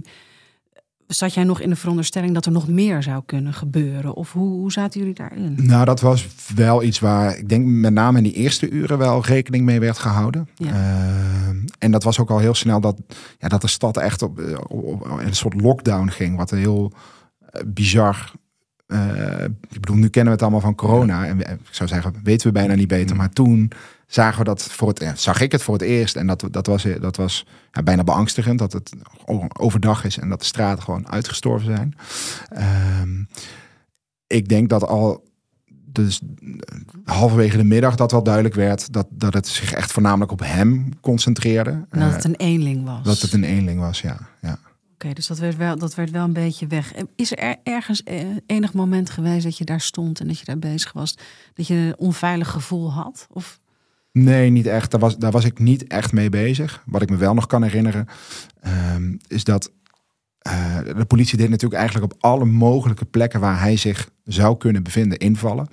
[1.08, 4.14] zat jij nog in de veronderstelling dat er nog meer zou kunnen gebeuren?
[4.14, 5.54] Of hoe, hoe zaten jullie daarin?
[5.56, 9.24] Nou, dat was wel iets waar ik denk met name in die eerste uren wel
[9.24, 10.48] rekening mee werd gehouden.
[10.54, 10.72] Ja.
[10.72, 13.00] Eh, en dat was ook al heel snel dat,
[13.38, 16.36] ja, dat de stad echt op, eh, op, op- in een soort lockdown ging.
[16.36, 16.92] Wat een heel
[17.50, 18.32] eh, bizar.
[18.86, 21.26] eh, ik bedoel, nu kennen we het allemaal van corona.
[21.26, 23.16] En we- ik zou zeggen, weten we bijna niet beter.
[23.16, 23.70] Maar toen
[24.08, 26.16] zagen we dat voor het, eh, zag ik het voor het eerst.
[26.16, 28.58] En dat, dat was, dat was ja, bijna beangstigend.
[28.58, 28.92] Dat het
[29.58, 31.94] overdag is en dat de straten gewoon uitgestorven zijn.
[32.48, 33.22] Ehm,
[34.26, 35.26] ik denk dat al
[35.92, 36.20] dus
[37.04, 41.00] halverwege de middag dat wel duidelijk werd dat, dat het zich echt voornamelijk op hem
[41.00, 41.70] concentreerde.
[41.70, 43.04] En dat Eh, het een eenling was.
[43.04, 44.18] dat het een eenling was, ja.
[44.42, 44.58] ja.
[44.92, 46.92] Oké, dus dat werd, wel, dat werd wel een beetje weg.
[47.16, 50.58] Is er ergens eh, enig moment geweest dat je daar stond en dat je daar
[50.58, 51.14] bezig was,
[51.54, 53.26] dat je een onveilig gevoel had?
[53.30, 53.60] Of
[54.12, 54.90] Nee, niet echt.
[54.90, 56.82] Daar was, daar was ik niet echt mee bezig.
[56.86, 58.06] Wat ik me wel nog kan herinneren,
[58.60, 59.70] ehm, is dat
[60.38, 64.82] eh, de politie deed natuurlijk eigenlijk op alle mogelijke plekken waar hij zich zou kunnen
[64.82, 65.68] bevinden invallen.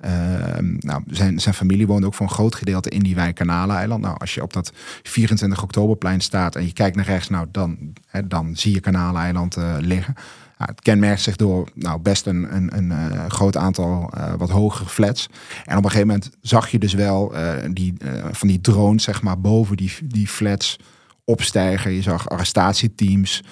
[0.00, 4.02] Ehm, nou, zijn, zijn familie woonde ook voor een groot gedeelte in die wijk Kanaleiland.
[4.02, 4.72] Nou, als je op dat
[5.02, 9.56] 24 oktoberplein staat en je kijkt naar rechts, nou, dan, hè, dan zie je Kanaleiland
[9.56, 10.14] eh, liggen.
[10.60, 14.50] Nou, het kenmerkt zich door nou, best een, een, een eh, groot aantal eh, wat
[14.50, 15.28] hogere flats.
[15.64, 17.94] En op een gegeven moment zag je dus wel eh, die,
[18.32, 20.78] van die drones zeg maar, boven die, die flats
[21.24, 21.92] opstijgen.
[21.92, 23.44] Je zag arrestatieteams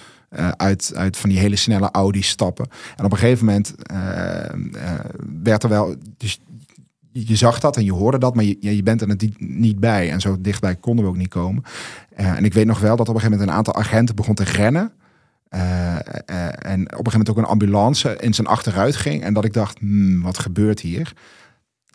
[0.56, 2.68] uit, uit van die hele snelle Audi stappen.
[2.96, 3.74] En op een gegeven moment
[5.42, 5.94] werd er wel...
[6.16, 6.40] Dus
[7.12, 10.10] je zag dat en je hoorde dat, maar je, je bent er niet, bij.
[10.10, 11.62] En zo dichtbij konden we ook niet komen.
[12.14, 14.44] En ik weet nog wel dat op een gegeven moment een aantal agenten begon te
[14.44, 14.92] rennen.
[15.48, 19.22] Eh, eh, en op een gegeven moment ook een ambulance in zijn achteruit ging.
[19.22, 21.12] En dat ik dacht, hmm, wat gebeurt hier?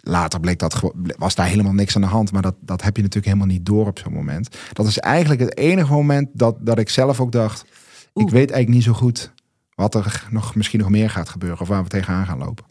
[0.05, 2.31] Later bleek dat was daar helemaal niks aan de hand.
[2.31, 4.57] Maar dat, dat heb je natuurlijk helemaal niet door op zo'n moment.
[4.73, 7.65] Dat is eigenlijk het enige moment dat, dat ik zelf ook dacht.
[8.13, 8.25] Oeh.
[8.25, 9.33] Ik weet eigenlijk niet zo goed
[9.75, 11.59] wat er nog, misschien nog meer gaat gebeuren.
[11.59, 12.65] Of waar we tegenaan gaan lopen.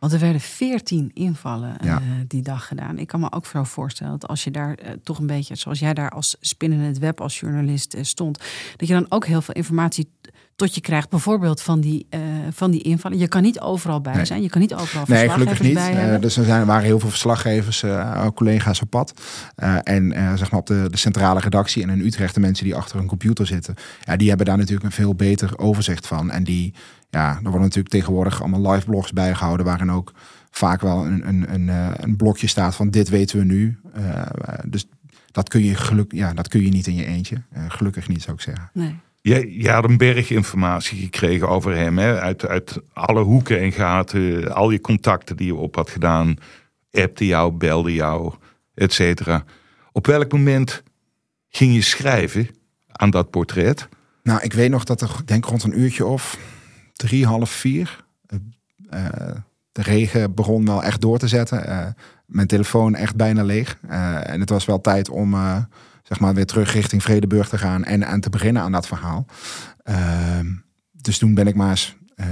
[0.00, 2.98] Want er werden veertien invallen eh, die dag gedaan.
[2.98, 5.78] Ik kan me ook zo voorstellen dat als je daar eh, toch een beetje, zoals
[5.78, 8.38] jij daar als spin in het web als journalist eh, stond,
[8.76, 10.10] dat je dan ook heel veel informatie
[10.60, 12.20] tot je krijgt, bijvoorbeeld van die, eh,
[12.50, 13.18] van die invallen.
[13.18, 14.24] Je kan niet overal bij Nee.
[14.24, 14.42] zijn.
[14.42, 15.94] Je kan niet overal Nee, verslaggevers gelukkig niet.
[15.94, 19.14] bij Eh, dus er zijn, waren heel veel verslaggevers, eh, collega's op pad.
[19.82, 22.98] En zeg maar op de, de centrale redactie en in Utrecht de mensen die achter
[22.98, 23.74] een computer zitten.
[24.00, 26.30] Ja, die hebben daar natuurlijk een veel beter overzicht van.
[26.30, 26.74] En die,
[27.10, 29.66] ja, er worden natuurlijk tegenwoordig allemaal live blogs bijgehouden.
[29.66, 30.12] Waarin ook
[30.50, 31.68] vaak wel een, een, een,
[32.02, 33.80] een blokje staat van dit weten we nu.
[34.66, 34.86] Dus
[35.32, 37.42] dat kun, je geluk, ja, dat kun je niet in je eentje.
[37.68, 38.70] Gelukkig niet, zou ik zeggen.
[38.72, 38.98] Nee.
[39.20, 41.98] Je, je had een berg informatie gekregen over hem.
[41.98, 42.20] Hè?
[42.20, 44.54] Uit, uit alle hoeken en gaten.
[44.54, 46.36] Al je contacten die je op had gedaan.
[46.92, 48.34] Appte jou, belde jou,
[48.74, 49.44] et cetera.
[49.92, 50.82] Op welk moment
[51.48, 52.48] ging je schrijven
[52.86, 53.88] aan dat portret?
[54.22, 56.38] Nou, ik weet nog dat er, denk rond een uurtje of
[56.92, 58.04] drie, half vier.
[58.26, 59.36] eh, eh,
[59.72, 61.66] de regen begon wel echt door te zetten.
[61.66, 61.86] Eh,
[62.26, 63.78] mijn telefoon echt bijna leeg.
[64.22, 65.34] En het was wel tijd om
[66.10, 69.26] zeg maar weer terug richting Vredeburg te gaan en aan te beginnen aan dat verhaal.
[69.82, 70.46] Ehm,
[70.92, 72.26] dus toen ben ik maar eens eh,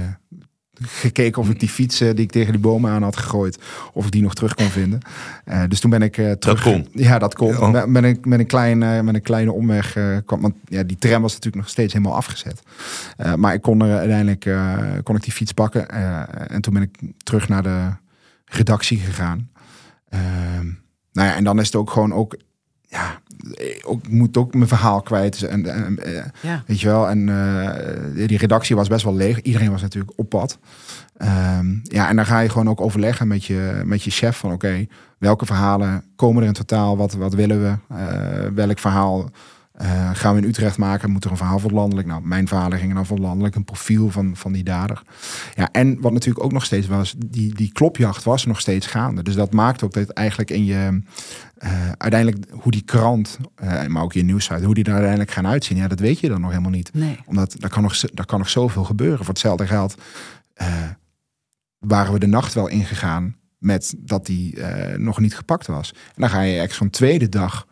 [0.81, 3.59] gekeken of ik die fietsen die ik tegen die bomen aan had gegooid,
[3.93, 4.99] of ik die nog terug kon vinden.
[5.45, 6.61] Eh, dus toen ben ik eh, terug.
[6.63, 6.87] kon?
[6.91, 7.47] Ja, dat kon.
[7.47, 7.67] Ja.
[7.69, 10.41] Met, met een, met, een klein, eh, met een kleine omweg eh, kwam.
[10.41, 12.61] Want ja, die tram was natuurlijk nog steeds helemaal afgezet.
[13.17, 15.89] Eh, maar ik kon er uiteindelijk eh, kon ik die fiets pakken.
[15.89, 17.87] eh, en toen ben ik terug naar de
[18.45, 19.49] redactie gegaan.
[20.09, 20.65] Ehm,
[21.11, 22.37] nou ja, en dan is het ook gewoon ook.
[22.89, 23.21] Ja,
[23.53, 25.43] ik ook, ik moet ook mijn verhaal kwijt.
[25.43, 26.63] En, en, eh, Ja.
[26.67, 29.41] Weet je wel, en eh, die redactie was best wel leeg.
[29.41, 30.59] Iedereen was natuurlijk op pad.
[31.17, 34.51] Ehm, ja, en dan ga je gewoon ook overleggen met je, met je chef van
[34.51, 36.97] oké, welke verhalen komen er in totaal?
[36.97, 37.95] Wat, wat willen we?
[37.95, 39.29] Eh, welk verhaal
[39.79, 41.11] eh, gaan we in Utrecht maken?
[41.11, 42.07] Moet er een verhaal voor landelijk?
[42.07, 45.01] Nou, mijn verhalen gingen dan voor landelijk, een profiel van, van die dader.
[45.55, 49.23] Ja, en wat natuurlijk ook nog steeds was, die, die klopjacht was nog steeds gaande.
[49.23, 51.01] Dus dat maakt ook dat eigenlijk in je,
[51.57, 55.47] eh, uiteindelijk hoe die krant, eh, maar ook je nieuwsite, hoe die er uiteindelijk gaan
[55.47, 57.19] uitzien, ja, dat weet je dan nog helemaal niet Nee.
[57.25, 59.17] omdat daar kan nog, daar kan nog zoveel gebeuren.
[59.17, 59.95] Voor hetzelfde geld
[61.79, 63.37] waren we de nacht wel ingegaan.
[63.57, 64.53] met dat hij
[64.97, 65.91] nog niet gepakt was.
[65.91, 67.67] En dan ga je echt zo'n tweede dag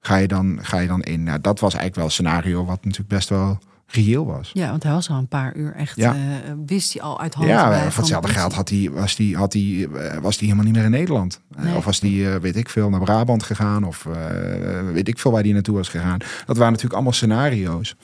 [0.00, 1.22] ga je dan, ga je dan in.
[1.22, 4.50] Nou, dat was eigenlijk wel een scenario wat natuurlijk best wel reëel was.
[4.52, 6.14] Ja, want hij was al een paar uur echt, ja.
[6.14, 6.20] Uh,
[6.66, 7.54] wist hij al uit handen.
[7.54, 9.88] Ja, voor hetzelfde geld had hij, was hij had hij,
[10.20, 11.40] was hij helemaal niet meer in Nederland.
[11.56, 11.74] Nee.
[11.76, 13.84] Of was hij, weet ik veel, naar Brabant gegaan.
[13.84, 14.06] Of
[14.92, 16.18] weet ik veel waar hij naartoe was gegaan.
[16.18, 17.96] Dat waren natuurlijk allemaal scenario's.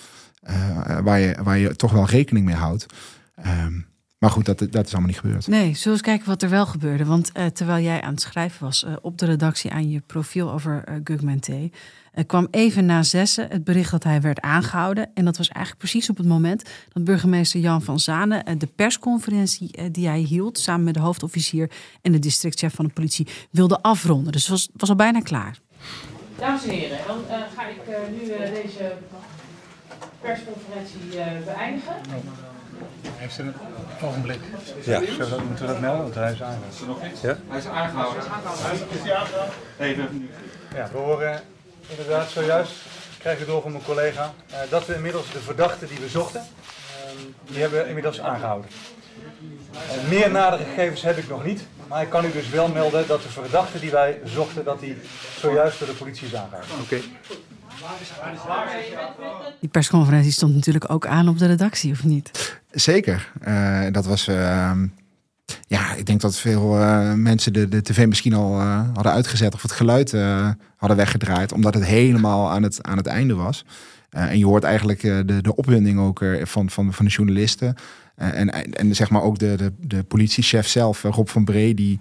[1.03, 2.87] waar, je, waar je toch wel rekening mee houdt.
[3.47, 3.86] Um,
[4.19, 5.47] maar goed, dat, dat is allemaal niet gebeurd.
[5.47, 7.05] Nee, zullen we eens kijken wat er wel gebeurde.
[7.05, 10.53] Want uh, terwijl jij aan het schrijven was uh, op de redactie aan je profiel
[10.53, 11.71] over uh, Gugmenté...
[12.27, 15.11] kwam even na zessen het bericht dat hij werd aangehouden.
[15.15, 16.63] En dat was eigenlijk precies op het moment
[16.93, 18.59] dat burgemeester Jan van Zanen...
[18.59, 21.71] de persconferentie die hij hield samen met de hoofdofficier...
[22.03, 24.33] en de districtchef van de politie wilde afronden.
[24.33, 25.59] Dus het was, was al bijna klaar.
[26.39, 27.19] Dames en heren, dan
[27.57, 28.93] ga ik nu deze
[30.21, 31.01] persconferentie
[31.45, 31.95] beëindigen.
[33.17, 33.55] Heeft een
[34.03, 34.41] ogenblik?
[34.85, 35.01] Ja.
[35.05, 36.03] Zullen we, moeten we dat melden?
[36.03, 37.11] Want hij is aangehouden.
[37.23, 37.37] Ja?
[37.49, 38.23] Hij is aangehouden.
[38.23, 39.55] Is hij aangehouden?
[39.79, 40.31] Even.
[40.75, 41.43] Ja, we horen
[41.87, 42.73] inderdaad zojuist,
[43.19, 46.41] krijg ik door van mijn collega, uh, dat we inmiddels de verdachte die we zochten,
[46.41, 46.47] uh,
[47.51, 48.71] die hebben we inmiddels aangehouden.
[49.73, 53.07] Uh, meer nadere gegevens heb ik nog niet, maar ik kan u dus wel melden
[53.07, 54.97] dat de verdachte die wij zochten, dat die
[55.39, 56.71] zojuist door de politie is aangehouden.
[56.81, 56.95] Oké.
[56.95, 57.03] Okay.
[59.61, 62.61] Die persconferentie stond natuurlijk ook aan op de redactie, of niet?
[62.77, 63.33] Zeker.
[63.49, 64.29] Uh, dat was.
[64.29, 64.73] Uh,
[65.67, 68.61] ja, ik denk dat veel uh, mensen de, de tv misschien al
[68.95, 70.11] hadden uitgezet of het geluid
[70.77, 73.65] hadden weggedraaid, omdat het helemaal aan het, aan het einde was.
[74.11, 77.75] en je hoort eigenlijk de, de opwinding ook van, van, van de journalisten.
[78.17, 81.99] En, en zeg maar ook de, de, de politiechef zelf, Rob van Bree, die,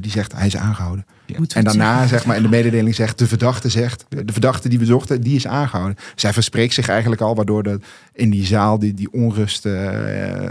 [0.00, 1.06] die zegt hij is aangehouden.
[1.54, 4.84] En daarna, zeg maar, in de mededeling zegt de verdachte zegt, de verdachte die we
[4.84, 5.96] zochten, die is aangehouden.
[6.14, 7.80] Zij verspreekt zich eigenlijk al, waardoor de,
[8.12, 9.92] in die zaal die, die onrust uh,
[10.42, 10.50] uh,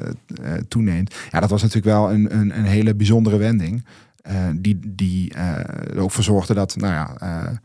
[0.67, 1.15] toeneemt.
[1.31, 3.85] Ja, dat was natuurlijk wel een, een, een hele bijzondere wending.
[4.27, 7.59] Uh, die die er ook voor zorgde dat, nou ja,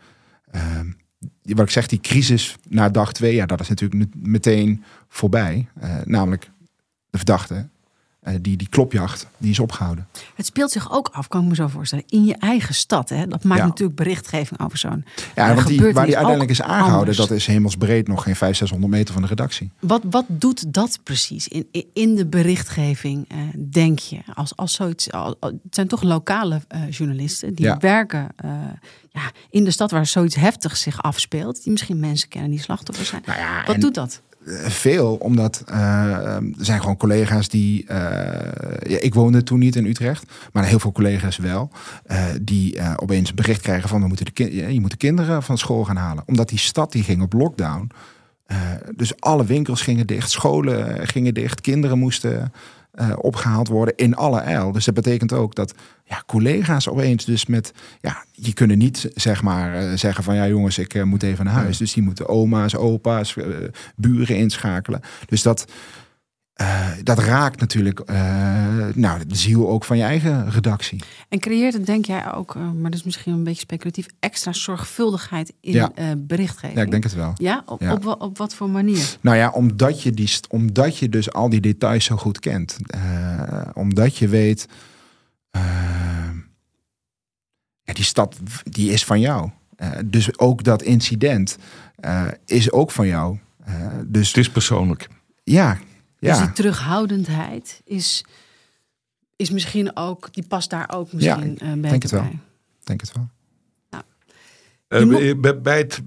[1.42, 5.68] wat ik zeg, die crisis na dag twee, ja, dat is natuurlijk meteen voorbij.
[6.05, 6.51] namelijk
[7.19, 7.69] de verdachte
[8.29, 10.09] uh, die, die klopjacht, die is opgehouden.
[10.35, 13.09] Het speelt zich ook af, kan ik me zo voorstellen, in je eigen stad.
[13.09, 13.27] Hè?
[13.27, 13.66] Dat maakt ja.
[13.66, 15.05] natuurlijk berichtgeving over zo'n
[15.35, 17.16] Ja, want die, waar die uiteindelijk is aangehouden, anders.
[17.16, 19.71] dat is hemelsbreed nog geen 500, 600 meter van de redactie.
[19.81, 23.39] Wat, wat doet dat precies in, in de berichtgeving, uh,
[23.71, 24.19] denk je?
[24.35, 27.77] Als, als zoiets, al, het zijn toch lokale uh, journalisten die ja.
[27.77, 28.29] werken
[29.11, 31.62] ja, in de stad waar zoiets heftigs zich afspeelt.
[31.62, 33.23] Die misschien mensen kennen die slachtoffers zijn.
[33.27, 34.23] Nou ja, wat en, doet dat?
[34.66, 35.76] Veel, omdat uh,
[36.36, 37.82] er zijn gewoon collega's die.
[37.82, 37.96] Uh,
[38.86, 41.70] ja, ik woonde toen niet in Utrecht, maar heel veel collega's wel.
[42.40, 45.84] Die opeens bericht krijgen van we moeten de kind, je moet de kinderen van school
[45.84, 46.24] gaan halen.
[46.26, 47.90] Omdat die stad die ging op lockdown.
[48.96, 52.53] dus alle winkels gingen dicht, scholen gingen dicht, kinderen moesten
[53.01, 54.72] uh, opgehaald worden in alle eil.
[54.72, 55.74] Dus dat betekent ook dat
[56.05, 57.72] ja, collega's opeens dus met...
[58.01, 60.34] Ja, je kunnen niet zeg maar uh, zeggen van...
[60.34, 61.76] ja jongens, ik uh, moet even naar huis.
[61.76, 63.36] Dus die moeten oma's, opa's,
[63.96, 65.01] buren inschakelen.
[65.26, 65.64] Dus dat...
[66.61, 68.17] Uh, dat raakt natuurlijk uh,
[68.95, 71.03] nou, de ziel ook van je eigen redactie.
[71.29, 74.53] En creëert het, denk jij ook, uh, maar dat is misschien een beetje speculatief, extra
[74.53, 75.93] zorgvuldigheid in ja.
[76.17, 76.79] berichtgeving?
[76.79, 77.33] Ja, ik denk het wel.
[77.35, 77.63] Ja?
[77.67, 77.93] Op, ja.
[77.93, 79.17] Op, op, op, wat voor manier?
[79.21, 82.77] Nou ja, omdat je, die, omdat je dus al die details zo goed kent.
[83.75, 84.69] omdat je weet,
[87.83, 89.51] ja, die stad die is van jou.
[90.05, 91.57] dus ook dat incident
[92.45, 93.39] is ook van jou.
[94.07, 95.09] dus, het is persoonlijk.
[95.45, 95.79] Ja,
[96.19, 96.33] ja.
[96.33, 98.25] Dus die terughoudendheid is,
[99.37, 102.21] is misschien ook, die past daar ook misschien ja, uh, denk het bij.
[102.21, 102.31] wel.
[102.85, 103.29] Denk het wel.
[103.91, 104.05] Nou,
[104.89, 106.01] uh, bij, bij, het,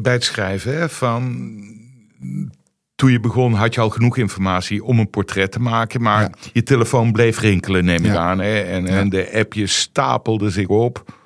[0.00, 1.50] bij het schrijven hè, van
[2.94, 6.30] toen je begon had je al genoeg informatie om een portret te maken, maar ja.
[6.52, 8.38] je telefoon bleef rinkelen, neem ik aan.
[8.38, 11.20] Hè, en, en de appjes stapelden zich op.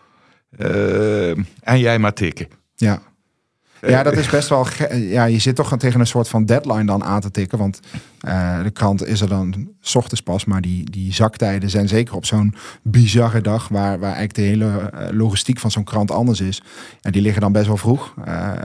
[0.58, 1.30] Uh,
[1.60, 2.48] en jij maar tikken.
[2.76, 3.02] Ja.
[3.86, 4.66] Ja, dat is best wel.
[4.92, 7.58] Ja, je zit toch tegen een soort van deadline dan aan te tikken.
[7.58, 7.80] Want
[8.28, 10.44] uh, de krant is er dan s ochtends pas.
[10.44, 13.68] Maar die, die zaktijden zijn zeker op zo'n bizarre dag.
[13.68, 16.62] Waar, waar eigenlijk de hele logistiek van zo'n krant anders is.
[17.00, 18.14] En die liggen dan best wel vroeg.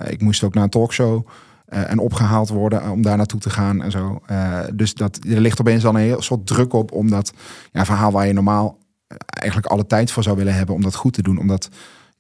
[0.07, 1.28] Ik moest ook naar een talkshow.
[1.65, 4.22] En opgehaald worden om daar naartoe te gaan en zo.
[4.74, 6.91] dus dat, er ligt opeens dan een heel soort druk op.
[6.91, 7.34] Omdat
[7.72, 8.78] ja, verhaal waar je normaal
[9.24, 11.38] eigenlijk alle tijd voor zou willen hebben om dat goed te doen.
[11.38, 11.69] Omdat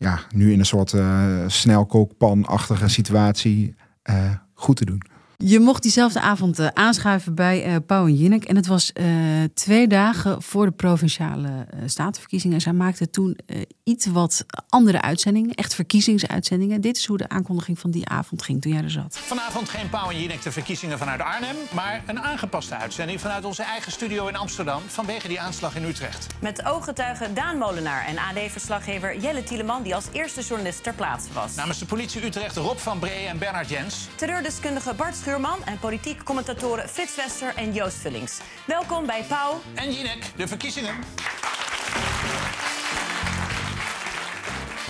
[0.01, 3.75] ja, nu in een soort uh, snelkookpanachtige situatie
[4.09, 5.01] uh, goed te doen.
[5.43, 8.43] Je mocht diezelfde avond uh, aanschuiven bij uh, Pauw en Jinek.
[8.43, 9.05] En het was uh,
[9.53, 12.55] twee dagen voor de provinciale statenverkiezingen.
[12.55, 13.37] En zij maakte toen
[13.83, 15.53] iets wat andere uitzendingen.
[15.55, 16.81] Echt verkiezingsuitzendingen.
[16.81, 19.17] Dit is hoe de aankondiging van die avond ging toen jij er zat.
[19.17, 21.55] Vanavond geen Pauw en Jinek de verkiezingen vanuit Arnhem.
[21.73, 24.81] Maar een aangepaste uitzending vanuit onze eigen studio in Amsterdam.
[24.87, 26.27] Vanwege die aanslag in Utrecht.
[26.39, 29.83] Met ooggetuigen Daan Molenaar en AD-verslaggever Jelle Tieleman.
[29.83, 31.55] Die als eerste journalist ter plaatse was.
[31.55, 34.07] Namens de politie Utrecht Rob van Bree en Bernard Jens.
[34.15, 38.39] Terreurdeskundige Bart Schuurman en politiek commentatoren Frits Wester en Joost Vullings.
[38.65, 40.93] Welkom bij Pauw en Jinek, de verkiezingen.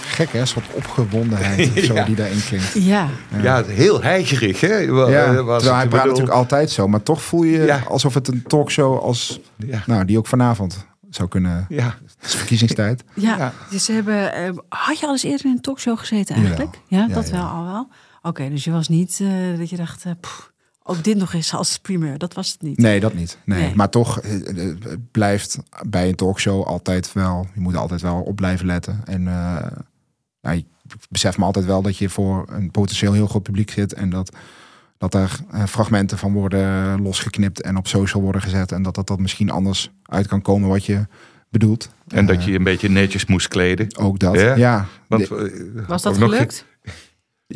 [0.01, 2.03] Gek hè, een soort opgewondenheid of zo Ja.
[2.05, 2.73] die daarin klinkt.
[2.73, 3.07] Ja.
[3.41, 4.67] Ja, heel heigerig, hè?
[4.75, 5.63] Ja, was terwijl hij het.
[5.63, 7.83] praat bedoel- natuurlijk altijd zo, maar toch voel je Ja.
[7.87, 9.83] alsof het een talkshow als, Ja.
[9.85, 11.65] nou, die ook vanavond zou kunnen.
[11.69, 11.97] Ja.
[12.17, 13.03] Het is verkiezingstijd.
[13.13, 13.53] Ja, Ja.
[13.69, 14.33] dus ze hebben.
[14.33, 16.75] eh, had je al eens eerder in een talkshow gezeten eigenlijk?
[16.87, 17.33] Ja, Ja, dat ja.
[17.33, 17.87] wel al wel.
[18.21, 20.11] Oké, dus je was niet eh, dat je dacht, eh,
[20.83, 22.17] ook dit nog eens als primeur.
[22.17, 22.77] Dat was het niet.
[22.77, 23.37] Nee, dat niet.
[23.45, 23.61] Nee.
[23.61, 23.75] Nee.
[23.75, 24.31] Maar toch, eh,
[24.83, 25.57] het blijft
[25.87, 29.01] bij een talkshow altijd wel, je moet er altijd wel op blijven letten.
[29.05, 29.67] En eh,
[30.41, 30.65] nou, ik
[31.09, 34.35] besef me altijd wel dat je voor een potentieel heel groot publiek zit en dat,
[34.97, 38.71] dat er fragmenten van worden losgeknipt en op social worden gezet.
[38.71, 41.05] En dat dat, dat misschien anders uit kan komen wat je
[41.49, 41.89] bedoelt.
[42.07, 43.97] En dat je je een beetje netjes moest kleden.
[43.97, 44.35] ook dat.
[44.35, 44.55] Ja?
[44.55, 44.85] Ja.
[45.07, 46.65] Want, De- Was dat gelukt?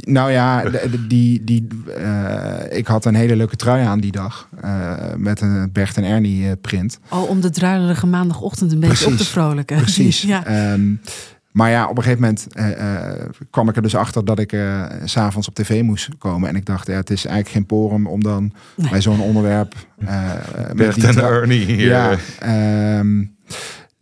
[0.02, 0.64] Nou ja,
[1.08, 1.68] die, die,
[1.98, 4.50] eh, ik had een hele leuke trui aan die dag.
[4.62, 7.00] eh, met een Bert en Ernie eh, print.
[7.10, 9.28] Oh, om de druilerige maandagochtend een beetje op te Precies.
[9.34, 9.78] vrolijken.
[9.78, 10.22] Precies.
[10.34, 10.46] ja.
[10.46, 10.94] Ehm,
[11.52, 12.72] maar ja, op een gegeven moment eh,
[13.12, 13.20] eh,
[13.50, 16.50] kwam ik er dus achter dat ik eh, s s'avonds op tv moest komen.
[16.50, 18.90] En ik dacht, ja, het is eigenlijk geen porum om dan Nee.
[18.90, 19.74] bij zo'n onderwerp...
[20.06, 20.32] eh,
[20.68, 21.76] met Bert die en Ernie.
[21.78, 23.24] Ja, eh, ehm,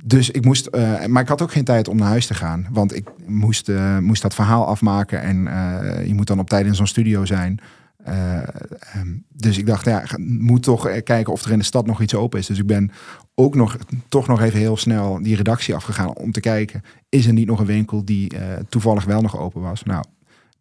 [0.05, 2.67] dus ik moest, eh, maar ik had ook geen tijd om naar huis te gaan,
[2.71, 6.65] want ik moest, eh, moest dat verhaal afmaken en eh, je moet dan op tijd
[6.65, 7.59] in zo'n studio zijn.
[8.03, 12.01] Eh, ehm, dus ik dacht, ja, moet toch kijken of er in de stad nog
[12.01, 12.45] iets open is.
[12.45, 12.91] Dus ik ben
[13.35, 13.77] ook nog,
[14.09, 17.59] toch nog even heel snel die redactie afgegaan om te kijken, is er niet nog
[17.59, 18.31] een winkel die
[18.69, 19.83] toevallig wel nog open was?
[19.83, 20.03] Nou,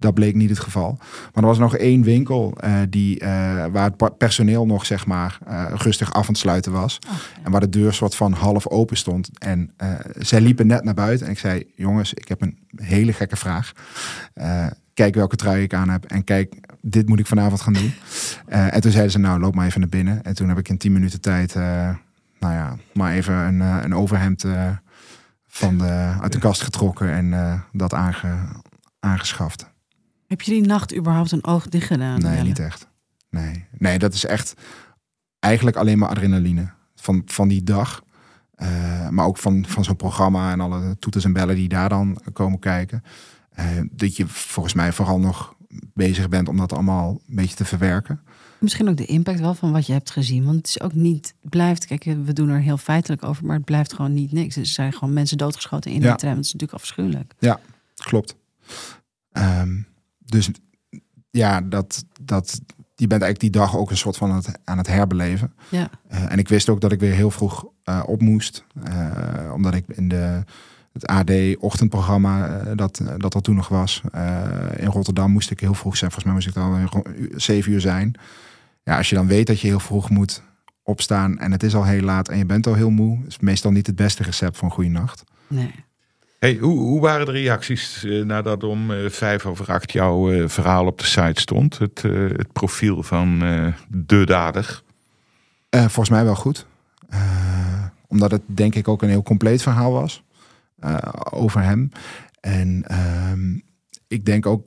[0.03, 0.98] dat bleek niet het geval.
[1.00, 3.28] Maar er was nog één winkel eh, die, eh,
[3.72, 6.98] waar het personeel nog zeg maar eh, rustig af aan het sluiten was.
[7.42, 9.30] En waar de deur soort van half open stond.
[9.38, 9.70] En
[10.18, 11.26] zij liepen net naar buiten.
[11.26, 13.72] En ik zei, jongens, ik heb een hele gekke vraag.
[14.94, 16.05] Kijk welke trui ik aan heb.
[16.05, 17.92] En kijk, dit moet ik vanavond gaan doen.
[18.46, 20.22] En toen zeiden ze, nou, loop maar even naar binnen.
[20.22, 24.44] En toen heb ik in tien minuten tijd, nou ja, maar even een, een overhemd
[25.46, 27.11] van de, uit de kast getrokken.
[27.12, 28.36] En dat aange,
[29.00, 29.71] aangeschaft.
[30.33, 32.20] Heb je die nacht überhaupt een oog dicht gedaan?
[32.20, 32.45] Nee, Jelle?
[32.49, 32.89] niet echt.
[33.30, 33.64] Nee.
[33.78, 34.55] nee, dat is echt
[35.39, 38.03] eigenlijk alleen maar adrenaline van, van die dag.
[38.55, 42.18] Eh, maar ook van, van zo'n programma en alle toeters en bellen die daar dan
[42.33, 43.03] komen kijken.
[43.51, 45.55] Eh, dat je volgens mij vooral nog
[45.95, 48.20] bezig bent om dat allemaal een beetje te verwerken.
[48.59, 50.45] Misschien ook de impact wel van wat je hebt gezien.
[50.45, 53.64] Want het is ook niet, blijft, kijk, we doen er heel feitelijk over, maar het
[53.64, 54.57] blijft gewoon niet niks.
[54.57, 56.11] Er zijn gewoon mensen doodgeschoten in Ja.
[56.12, 56.35] de tram.
[56.35, 57.35] Dat is natuurlijk afschuwelijk.
[57.95, 58.37] Klopt.
[59.33, 59.80] Ehm,
[60.33, 60.51] dus
[61.30, 62.61] ja, dat, dat,
[62.95, 65.53] je bent eigenlijk die dag ook een soort van het, aan het herbeleven.
[65.68, 65.91] Ja.
[66.09, 68.64] Eh, en ik wist ook dat ik weer heel vroeg eh, op moest.
[68.85, 70.45] eh, omdat ik in de,
[70.93, 74.03] het AD-ochtendprogramma, dat, dat er toen nog was,
[74.76, 76.11] in Rotterdam moest ik heel vroeg zijn.
[76.11, 77.05] Volgens mij moest ik dan
[77.41, 78.14] zeven uur zijn.
[78.83, 80.43] Ja, als je dan weet dat je heel vroeg moet
[80.83, 83.70] opstaan en het is al heel laat en je bent al heel moe, is meestal
[83.70, 85.24] niet het beste recept voor een goede nacht.
[85.47, 85.74] Nee.
[86.43, 90.49] Hey, hoe, hoe waren de reacties eh, nadat om eh, vijf over acht jouw eh,
[90.49, 91.78] verhaal op de site stond?
[91.78, 92.03] Het,
[92.36, 93.38] het profiel van
[93.88, 94.82] de dader.
[95.70, 96.66] Volgens mij wel goed.
[98.07, 100.22] Omdat het denk ik ook een heel compleet verhaal was
[101.30, 101.90] over hem.
[102.40, 103.59] En ehm,
[104.07, 104.64] ik denk ook,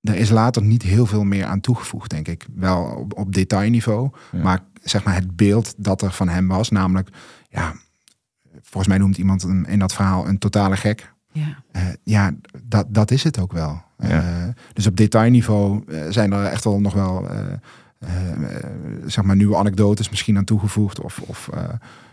[0.00, 2.46] er is later niet heel veel meer aan toegevoegd, denk ik.
[2.54, 4.10] Wel op, op detailniveau.
[4.32, 4.42] Ja.
[4.42, 7.08] Maar zeg maar het beeld dat er van hem was, namelijk,
[7.48, 7.74] ja,
[8.62, 11.12] volgens mij noemt iemand hem in dat verhaal een totale gek.
[11.32, 11.62] Ja.
[11.72, 12.32] Eh, ja,
[12.64, 13.82] dat, dat is het ook wel.
[13.98, 14.08] Ja.
[14.08, 17.38] Eh, dus op detailniveau eh, zijn er echt wel nog wel eh,
[17.98, 18.64] eh, eh,
[19.06, 21.64] zeg maar nieuwe anekdotes misschien aan toegevoegd of, of eh,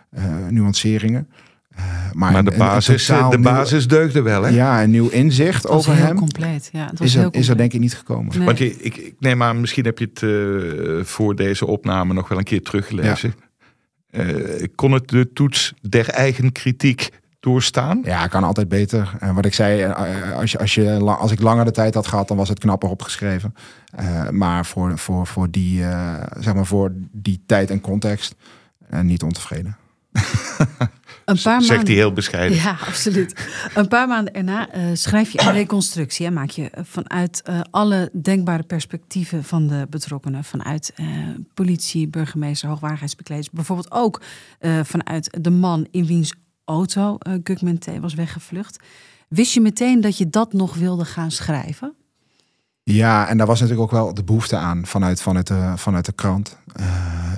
[0.10, 1.28] eh, nuanceringen.
[1.76, 1.84] Eh,
[2.14, 4.50] maar Maar de een- een basis, de nieuw- basis deugde wel, hè?
[4.50, 6.70] ja, een nieuw inzicht Het was over heel hem compleet.
[6.72, 7.58] Ja, het was is heel er, is er compleet.
[7.58, 8.38] denk ik niet gekomen.
[8.38, 8.46] Nee.
[8.46, 12.28] Want je, ik, ik neem aan, misschien heb je het eh, voor deze opname nog
[12.28, 13.34] wel een keer teruggelezen.
[14.16, 17.09] Eh, kon het de toets der eigen kritiek
[17.39, 18.01] doorstaan?
[18.03, 19.16] Ja, kan altijd beter.
[19.20, 22.07] En wat ik zei, eh, als, je, als, je, als ik langer de tijd had
[22.07, 23.53] gehad, dan was het knapper opgeschreven.
[23.95, 28.36] Eh, maar voor, voor, voor, die, eh, zeg maar voor die tijd en context
[28.89, 29.78] eh, niet ontevreden.
[31.26, 32.57] Een paar Zegt maanden- hij heel bescheiden.
[32.57, 33.47] Ja, absoluut.
[33.76, 36.26] Een paar maanden erna eh, schrijf je een reconstructie.
[36.26, 40.43] Hè, maak je eh, vanuit eh, alle denkbare perspectieven van de betrokkenen.
[40.43, 41.05] Vanuit eh,
[41.53, 43.49] politie, burgemeester, hoogwaardigheidsbekleders.
[43.49, 44.21] Bijvoorbeeld ook
[44.59, 46.34] eh, vanuit de man in wiens
[46.65, 47.86] auto eh Gugman T.
[47.99, 48.80] was weggevlucht.
[49.28, 51.93] Wist je meteen dat je dat nog wilde gaan schrijven?
[52.84, 56.11] Ja, en daar was natuurlijk ook wel de behoefte aan vanuit, vanuit, de, vanuit de
[56.11, 56.57] krant.
[56.76, 56.86] Eh,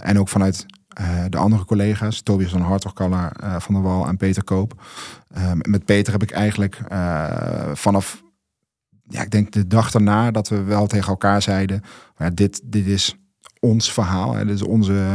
[0.10, 0.66] en ook vanuit
[0.98, 4.82] eh, de andere collega's, Tobias van Hartogkaller, eh van der Wal en Peter Koop.
[5.34, 8.24] Eh, met Peter heb ik eigenlijk eh, vanaf,
[9.08, 11.82] ja, ik denk de dag daarna dat we wel tegen elkaar zeiden,
[12.18, 13.16] ja, dit, dit is
[13.60, 15.06] ons verhaal, hè, dit, is onze,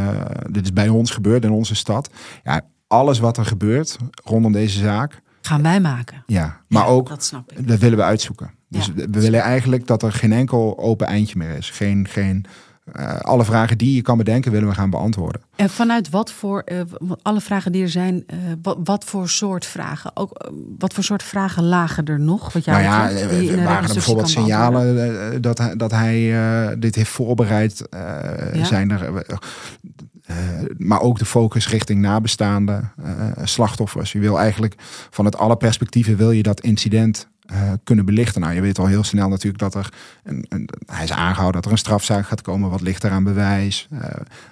[0.51, 2.11] dit is bij ons gebeurd in onze stad.
[2.43, 6.23] Ja, alles wat er gebeurt rondom deze zaak, Gaan wij maken.
[6.27, 7.69] ja, maar Ja, ook Dat snap ik.
[7.69, 8.51] dat willen we uitzoeken.
[8.69, 8.93] Dus Ja.
[8.95, 11.71] we willen eigenlijk dat er geen enkel open eindje meer is.
[11.71, 12.45] Geen, geen,
[12.93, 15.41] eh, alle vragen die je kan bedenken, willen we gaan beantwoorden.
[15.57, 16.65] En vanuit wat voor,
[17.01, 20.11] w- alle vragen die er zijn, eh, wat, wat voor soort vragen?
[20.17, 22.53] Ook, wat voor soort vragen lagen er nog?
[22.53, 26.95] Wat nou ja, die in er waren er bijvoorbeeld signalen dat, hij- dat hij dit
[26.95, 27.83] heeft voorbereid.
[28.53, 28.65] Ja.
[28.65, 29.27] zijn er,
[30.79, 32.93] maar ook de focus richting nabestaanden,
[33.45, 34.13] slachtoffers.
[34.13, 34.75] Je wil eigenlijk
[35.11, 38.41] vanuit alle perspectieven wil je dat incident eh, kunnen belichten.
[38.41, 39.89] Nou, je weet al heel snel natuurlijk dat er,
[40.25, 42.71] een, een, hij is aangehouden, dat er een strafzaak gaat komen.
[42.71, 43.89] Wat ligt er aan bewijs?
[43.91, 44.09] Eh,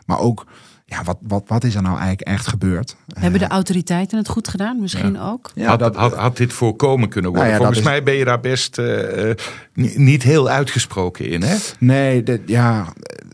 [0.07, 0.46] maar ook,
[0.84, 2.96] ja, wat, wat, wat is er nou eigenlijk echt gebeurd?
[3.18, 4.80] Hebben de autoriteiten het goed gedaan?
[4.80, 5.51] Misschien ook?
[5.55, 7.48] Ja, had, dat- had, had dit voorkomen kunnen worden?
[7.48, 9.36] Nou ja, Volgens is- mij ben je daar best eh, eh,
[9.74, 11.57] ni- niet heel uitgesproken in, hè?
[11.78, 12.86] Nee, ja,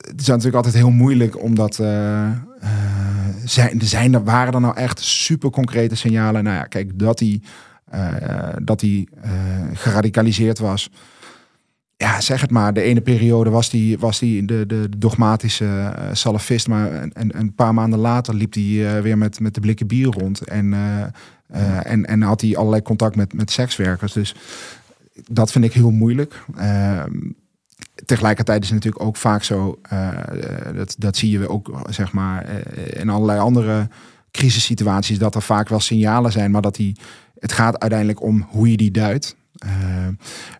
[0.08, 2.32] het is natuurlijk altijd heel moeilijk omdat eh, eh,
[3.44, 6.44] zijn, zijn er, waren er nou echt super concrete signalen.
[6.44, 7.48] Nou ja, kijk, dat hij, eh,
[8.62, 9.30] dat hij eh,
[9.72, 10.90] geradicaliseerd was.
[11.96, 12.72] Ja, zeg het maar.
[12.74, 15.64] De ene periode was hij was die de, de dogmatische
[15.96, 16.68] eh, salafist.
[16.68, 20.06] Maar een, een- paar maanden later liep hij eh, weer met, met de blikken bier
[20.06, 20.40] rond.
[20.40, 21.02] En, eh,
[21.46, 24.12] eh, en, en had hij allerlei contact met, met sekswerkers.
[24.12, 24.34] Dus
[25.30, 26.44] dat vind ik heel moeilijk.
[26.56, 27.12] Ehm,
[28.04, 32.12] tegelijkertijd is het natuurlijk ook vaak zo, eh, eh, dat, dat zie je ook zeg
[32.12, 33.88] maar eh, in allerlei andere
[34.30, 36.96] crisissituaties, dat er vaak wel signalen zijn, maar dat die,
[37.38, 39.36] het gaat uiteindelijk om hoe je die duidt.
[39.52, 40.06] Eh,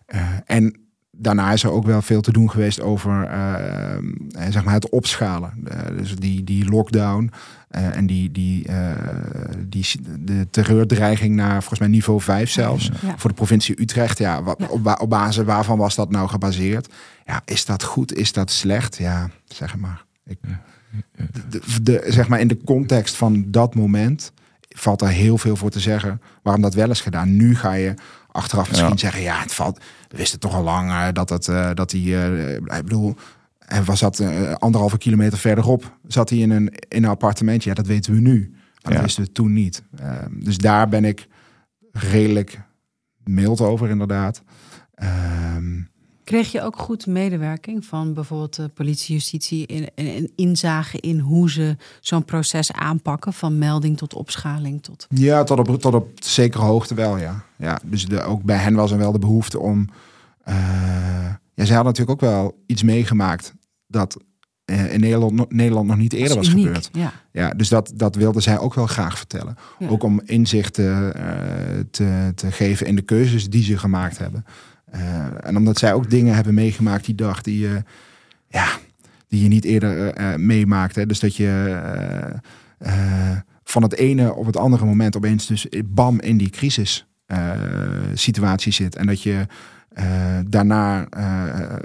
[0.05, 0.79] eh, en
[1.11, 3.97] daarna is er ook wel veel te doen geweest over eh,
[4.49, 5.63] zeg maar het opschalen.
[5.97, 7.31] Dus die, die lockdown
[7.69, 8.91] eh, en die, die, eh,
[9.67, 9.85] die,
[10.19, 12.89] de terreurdreiging naar volgens mij niveau 5 zelfs.
[13.01, 13.17] Ja.
[13.17, 14.17] Voor de provincie Utrecht.
[14.17, 14.41] Ja.
[14.69, 16.93] Op, op basis waarvan was dat nou gebaseerd?
[17.25, 18.13] Ja, is dat goed?
[18.13, 18.97] Is dat slecht?
[18.97, 20.05] Ja, zeg maar.
[20.25, 20.37] Ik,
[21.15, 24.31] de, de- de- zeg maar in de context van dat moment
[24.79, 27.35] valt er heel veel voor te zeggen waarom dat wel is gedaan.
[27.35, 27.93] Nu ga je
[28.31, 28.97] achteraf misschien Ja.
[28.97, 29.79] zeggen, ja, het valt.
[30.07, 33.15] We wisten toch al lang eh, dat het eh, dat hij, eh, ik bedoel,
[33.59, 37.69] en was dat eh, anderhalve kilometer verderop, zat hij in een in een appartementje.
[37.69, 39.01] Ja, dat weten we nu, maar dat Ja.
[39.01, 39.83] wisten we toen niet.
[39.99, 41.27] Ehm, dus daar ben ik
[41.91, 42.59] redelijk
[43.23, 44.43] mild over, inderdaad.
[44.93, 45.81] Ehm,
[46.27, 51.19] Kreeg je ook goed medewerking van bijvoorbeeld de politie, justitie in, in, in inzage in
[51.19, 55.07] hoe ze zo'n proces aanpakken, van melding tot opschaling tot.
[55.09, 57.43] Ja, tot op, tot op zekere hoogte wel, ja.
[57.57, 59.87] ja dus de, ook bij hen was er wel de behoefte om...
[60.43, 60.55] eh,
[61.53, 63.53] ja, zij hadden natuurlijk ook wel iets meegemaakt
[63.87, 64.17] dat
[64.65, 66.89] eh, in Nederland, nog- Nederland nog niet eerder was uniek, gebeurd.
[66.93, 67.13] Ja.
[67.31, 69.55] Ja, dus dat, dat wilden zij ook wel graag vertellen.
[69.79, 69.87] Ja.
[69.87, 71.09] Ook om inzicht eh,
[71.91, 74.45] te, te geven in de keuzes die ze gemaakt hebben.
[74.91, 77.83] Eh, en omdat zij ook dingen hebben meegemaakt die dag die je,
[78.47, 78.67] ja,
[79.27, 81.09] die je niet eerder eh, eh, meemaakt.
[81.09, 81.79] Dus dat je
[82.79, 87.07] eh, eh, van het ene op het andere moment opeens dus bam in die crisis
[87.25, 87.51] eh,
[88.13, 88.95] situatie zit.
[88.95, 89.45] En dat je
[89.97, 91.75] eh, daarna eh,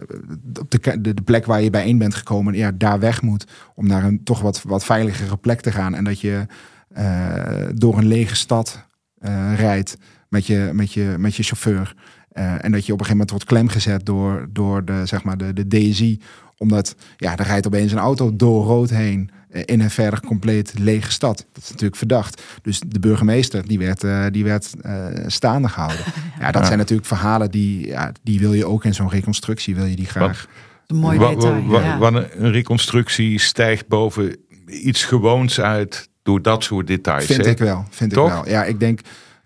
[0.61, 3.47] op de, de, plek waar je bijeen bent gekomen, ja, daar weg moet.
[3.75, 5.95] Om naar een toch wat, wat veiligere plek te gaan.
[5.95, 6.47] En dat je
[6.89, 8.87] eh, door een lege stad
[9.19, 9.97] eh, rijdt
[10.29, 11.95] met je, met je, met je chauffeur.
[12.33, 15.37] Eh, en dat je op een gegeven moment wordt klemgezet door, door de, zeg maar
[15.37, 16.21] de, de DSI.
[16.57, 20.73] Omdat ja, er rijdt opeens een auto door rood heen eh, in een verder compleet
[20.79, 21.47] lege stad.
[21.53, 22.43] Dat is natuurlijk verdacht.
[22.63, 26.05] Dus de burgemeester die werd, eh, die werd eh, staande gehouden.
[26.41, 26.67] Ja, dat Ja.
[26.67, 30.07] zijn natuurlijk verhalen die, ja, die wil je ook in zo'n reconstructie, wil je die
[30.07, 30.47] graag.
[30.87, 31.67] Een mooi Wa- wa- detail.
[31.67, 32.27] wa- ja.
[32.37, 37.25] een reconstructie stijgt boven iets gewoons uit door dat soort details.
[37.25, 37.51] Vind hè?
[37.51, 38.27] ik wel, vind Toch?
[38.29, 38.49] ik wel.
[38.49, 39.01] Ja, ik denk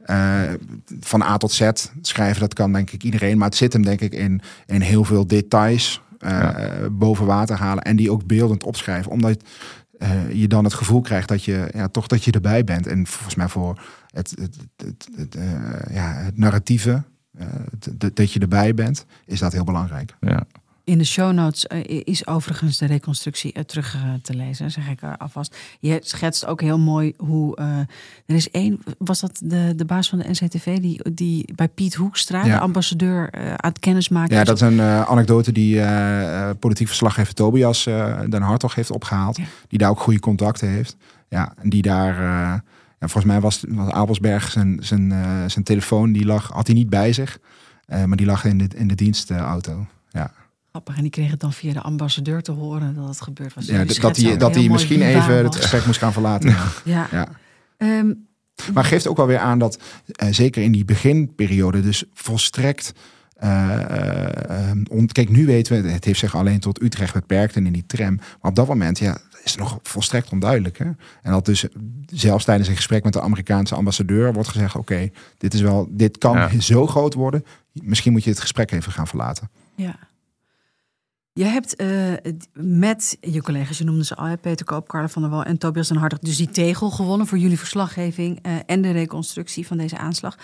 [0.07, 0.41] eh,
[1.01, 3.39] van A tot Z schrijven, dat kan denk ik iedereen.
[3.39, 6.91] Maar het zit hem denk ik in, in heel veel details eh, Ja.
[6.91, 7.85] boven water halen.
[7.85, 9.11] En die ook beeldend opschrijven.
[9.11, 9.43] Omdat
[9.99, 12.87] eh, je dan het gevoel krijgt dat je ja, toch dat je erbij bent.
[12.87, 13.81] En volgens mij voor
[14.11, 15.37] het, het, het, het,
[15.93, 17.03] ja, het narratieve,
[18.15, 20.15] dat je erbij bent, is dat heel belangrijk.
[20.21, 20.47] Ja.
[20.87, 24.89] In de show notes eh, is overigens de reconstructie eh, terug eh, te lezen, zeg
[24.89, 25.57] ik er alvast.
[25.81, 27.57] Je schetst ook heel mooi hoe.
[28.27, 31.95] er is één, was dat de, de baas van de NCTV, die, die bij Piet
[31.95, 32.55] Hoekstra, Ja.
[32.55, 35.83] de ambassadeur, aan het kennismaken Ja, dat is een anekdote die
[36.59, 37.85] politiek verslaggever Tobias
[38.29, 39.37] Den Hartog heeft opgehaald.
[39.37, 39.45] Ja.
[39.69, 40.97] Die daar ook goede contacten heeft.
[41.29, 42.23] Ja, en die daar...
[42.23, 42.63] ja,
[42.99, 45.11] volgens mij was, was Abelsberg zijn, zijn,
[45.51, 47.39] zijn telefoon, die lag, had hij niet bij zich.
[47.87, 49.87] maar die lag in de, in de dienstauto.
[50.11, 50.33] Ja,
[50.77, 50.97] grappig.
[50.97, 53.67] En die kreeg het dan via de ambassadeur te horen dat het gebeurd was.
[53.67, 56.49] ja Die d- dat hij, dat hij misschien even het gesprek moest gaan verlaten.
[56.51, 56.65] Ja.
[56.85, 57.09] Ja.
[57.13, 57.29] Ja.
[57.77, 58.13] Ehm,
[58.75, 62.93] Maar geeft ook wel weer aan dat, eh, zeker in die beginperiode, dus volstrekt.
[64.91, 67.87] on- kijk, nu weten we, het heeft zich alleen tot Utrecht beperkt en in die
[67.87, 68.15] tram.
[68.17, 70.79] Maar op dat moment, ja, is het nog volstrekt onduidelijk.
[70.79, 70.85] Hè?
[71.23, 71.65] En dat dus
[72.07, 76.19] zelfs tijdens een gesprek met de Amerikaanse ambassadeur wordt gezegd: oké, dit is wel, dit
[76.19, 76.61] kan Ja.
[76.61, 77.45] zo groot worden.
[77.73, 79.51] Misschien moet je het gesprek even gaan verlaten.
[79.75, 79.99] Ja.
[81.37, 81.89] Je hebt eh,
[82.53, 85.89] met je collega's, je noemde ze al, Peter Koop, Carla van der Wal en Tobias
[85.89, 89.99] den Hartog, dus die tegel gewonnen voor jullie verslaggeving eh, en de reconstructie van deze
[89.99, 90.39] aanslag.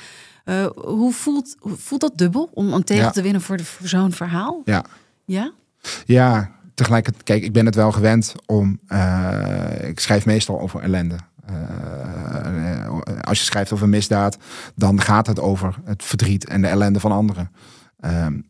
[0.45, 3.11] Eh, hoe, voelt, voelt dat dubbel om een tegel Ja.
[3.11, 4.63] te winnen voor, zo'n verhaal?
[4.65, 4.85] Ja.
[5.25, 5.53] Ja?
[6.05, 8.81] Ja, tegelijkertijd, kijk, ik ben het wel gewend om.
[9.81, 11.17] ik schrijf meestal over ellende.
[13.21, 14.37] Als je schrijft over misdaad,
[14.75, 17.51] dan gaat het over het verdriet en de ellende van anderen.
[18.01, 18.41] Ehm,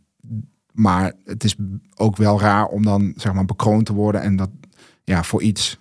[0.73, 1.57] maar het is
[1.95, 4.51] ook wel raar om dan zeg maar bekroond te worden en dat
[5.05, 5.79] ja, voor iets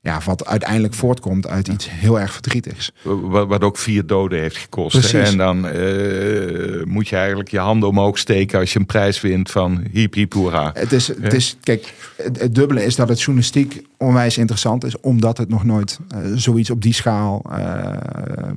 [0.00, 2.92] ja, wat uiteindelijk voortkomt uit iets heel erg verdrietigs.
[3.02, 5.14] Wat, wat ook vier doden heeft gekost.
[5.14, 9.50] En dan eh, moet je eigenlijk je handen omhoog steken als je een prijs wint
[9.50, 10.70] van hiep hiep hoera.
[10.74, 15.00] Het is, het is kijk, het, het dubbele is dat het journalistiek onwijs interessant is,
[15.00, 17.98] omdat het nog nooit eh, zoiets op die schaal eh,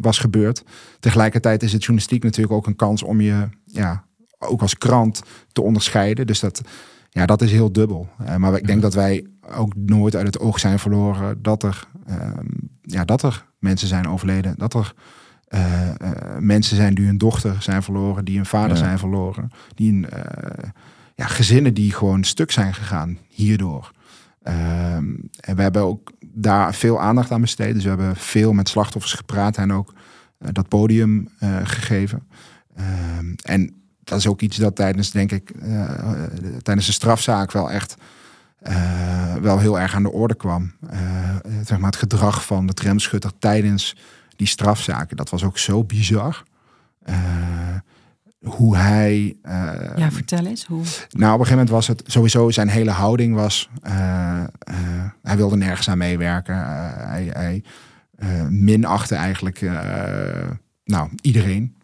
[0.01, 0.63] was gebeurd.
[0.99, 4.05] Tegelijkertijd is het journalistiek natuurlijk ook een kans om je, ja,
[4.41, 5.21] ook als krant
[5.51, 6.27] te onderscheiden.
[6.27, 6.61] Dus dat,
[7.09, 8.09] ja, dat is heel dubbel.
[8.25, 9.25] Eh, maar ik denk dat wij
[9.55, 12.45] ook nooit uit het oog zijn verloren dat er, ehm,
[12.81, 14.93] ja, dat er mensen zijn overleden, dat er
[15.47, 18.83] eh, eh, mensen zijn die hun dochter zijn verloren, die hun vader Ja.
[18.83, 20.05] zijn verloren, die een,
[21.15, 23.91] ja, gezinnen die gewoon stuk zijn gegaan hierdoor.
[24.43, 25.05] Ehm,
[25.39, 27.73] en we hebben ook daar veel aandacht aan besteed.
[27.73, 29.93] Dus we hebben veel met slachtoffers gepraat en ook
[30.37, 31.27] dat podium
[31.63, 32.27] gegeven.
[32.75, 33.80] Ehm, en
[34.11, 36.11] dat is ook iets dat tijdens, denk ik, eh, eh,
[36.61, 37.95] tijdens de strafzaak wel echt
[38.59, 40.71] eh, wel heel erg aan de orde kwam.
[41.65, 43.95] Zeg maar het gedrag van de tramschutter tijdens
[44.35, 45.17] die strafzaken.
[45.17, 46.43] Dat was ook zo bizar.
[48.43, 49.37] Hoe hij.
[49.95, 50.65] Ja, vertel eens.
[50.65, 50.83] Hoe...
[51.09, 53.69] nou, op een gegeven moment was het sowieso zijn hele houding was.
[55.21, 56.55] hij wilde nergens aan meewerken.
[57.07, 57.63] Hij hij
[58.49, 59.61] minachtte eigenlijk
[60.83, 61.75] nou, iedereen.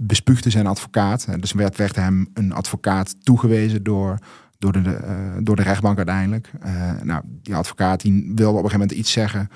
[0.00, 1.26] Bespuugde zijn advocaat.
[1.40, 4.18] Dus werd, werd hem een advocaat toegewezen door,
[4.60, 6.50] door, de, eh, door de rechtbank uiteindelijk.
[6.60, 9.48] Eh, nou, die advocaat die wilde op een gegeven moment iets zeggen.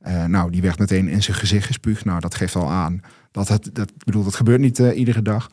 [0.00, 2.04] Eh, nou, die werd meteen in zijn gezicht gespuugd.
[2.04, 3.00] Nou, dat geeft al aan.
[3.30, 5.50] Dat het, dat, bedoel, dat gebeurt niet iedere dag.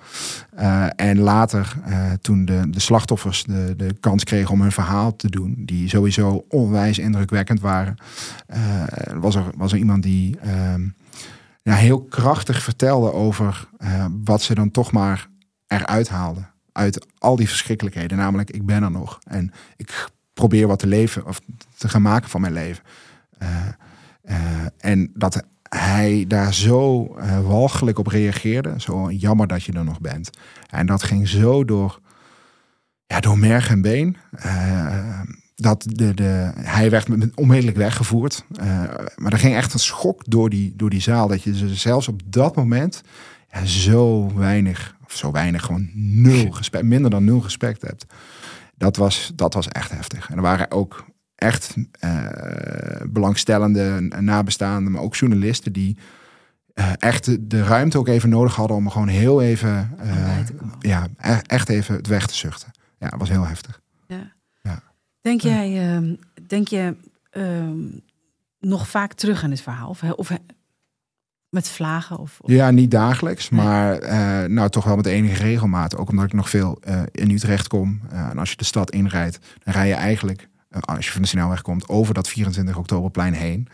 [0.96, 1.76] En later,
[2.22, 6.46] toen de, de slachtoffers de, de kans kregen om hun verhaal te doen, die sowieso
[6.50, 7.96] onwijs indrukwekkend waren,
[9.16, 10.88] was, er, was er iemand die ehm,
[11.68, 15.30] ja, heel krachtig vertelde over eh, wat ze dan toch maar
[15.68, 16.50] eruit haalden.
[16.72, 18.18] Uit al die verschrikkelijkheden.
[18.18, 19.20] Namelijk, ik ben er nog.
[19.24, 21.42] En ik probeer wat te leven of
[21.78, 22.84] te gaan maken van mijn leven.
[23.38, 23.68] Eh,
[24.22, 27.06] eh, en dat hij daar zo
[27.44, 28.74] walgelijk op reageerde.
[28.78, 30.30] Zo jammer dat je er nog bent.
[30.70, 32.00] En dat ging zo door,
[33.06, 34.18] ja, door merg en been.
[35.60, 38.46] Dat de, de, hij werd onmiddellijk weggevoerd.
[38.56, 38.66] Eh,
[39.16, 41.28] maar er ging echt een schok door die, door die zaal.
[41.28, 43.02] Dat je ze zelfs op dat moment
[43.52, 48.06] ja, zo weinig, of zo weinig, gewoon nul respect, minder dan nul respect hebt.
[48.76, 50.30] Dat was, dat was echt heftig.
[50.30, 51.06] En er waren ook
[51.36, 52.26] echt eh,
[53.10, 55.98] belangstellende nabestaanden, maar ook journalisten die
[56.74, 59.98] eh, echt de, de ruimte ook even nodig hadden om gewoon heel even,
[60.80, 62.72] ja, e- echt even het weg te zuchten.
[63.00, 63.82] Ja, het was heel heftig.
[65.22, 66.16] Denk jij, ehm,
[66.48, 66.96] denk je
[67.32, 67.80] ehm,
[68.60, 69.90] nog vaak terug aan dit verhaal?
[69.90, 70.32] Of, of
[71.50, 72.18] met vlagen?
[72.18, 75.98] Of, of- Ja, niet dagelijks, maar eh, nou toch wel met enige regelmaat.
[75.98, 78.02] Ook omdat ik nog veel eh, in Utrecht kom.
[78.10, 81.28] Eh, en als je de stad inrijdt, dan rij je eigenlijk, als je van de
[81.28, 83.68] snelweg komt, over dat 24 oktoberplein heen.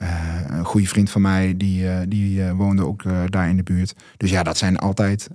[0.00, 0.08] Eh,
[0.46, 3.94] een goede vriend van mij, die, eh, die eh, woonde ook daar in de buurt.
[4.16, 5.28] Dus ja, dat zijn altijd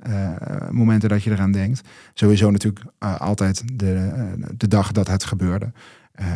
[0.69, 1.81] momenten dat je eraan denkt.
[2.13, 4.11] Sowieso natuurlijk altijd de,
[4.57, 5.71] de dag dat het gebeurde.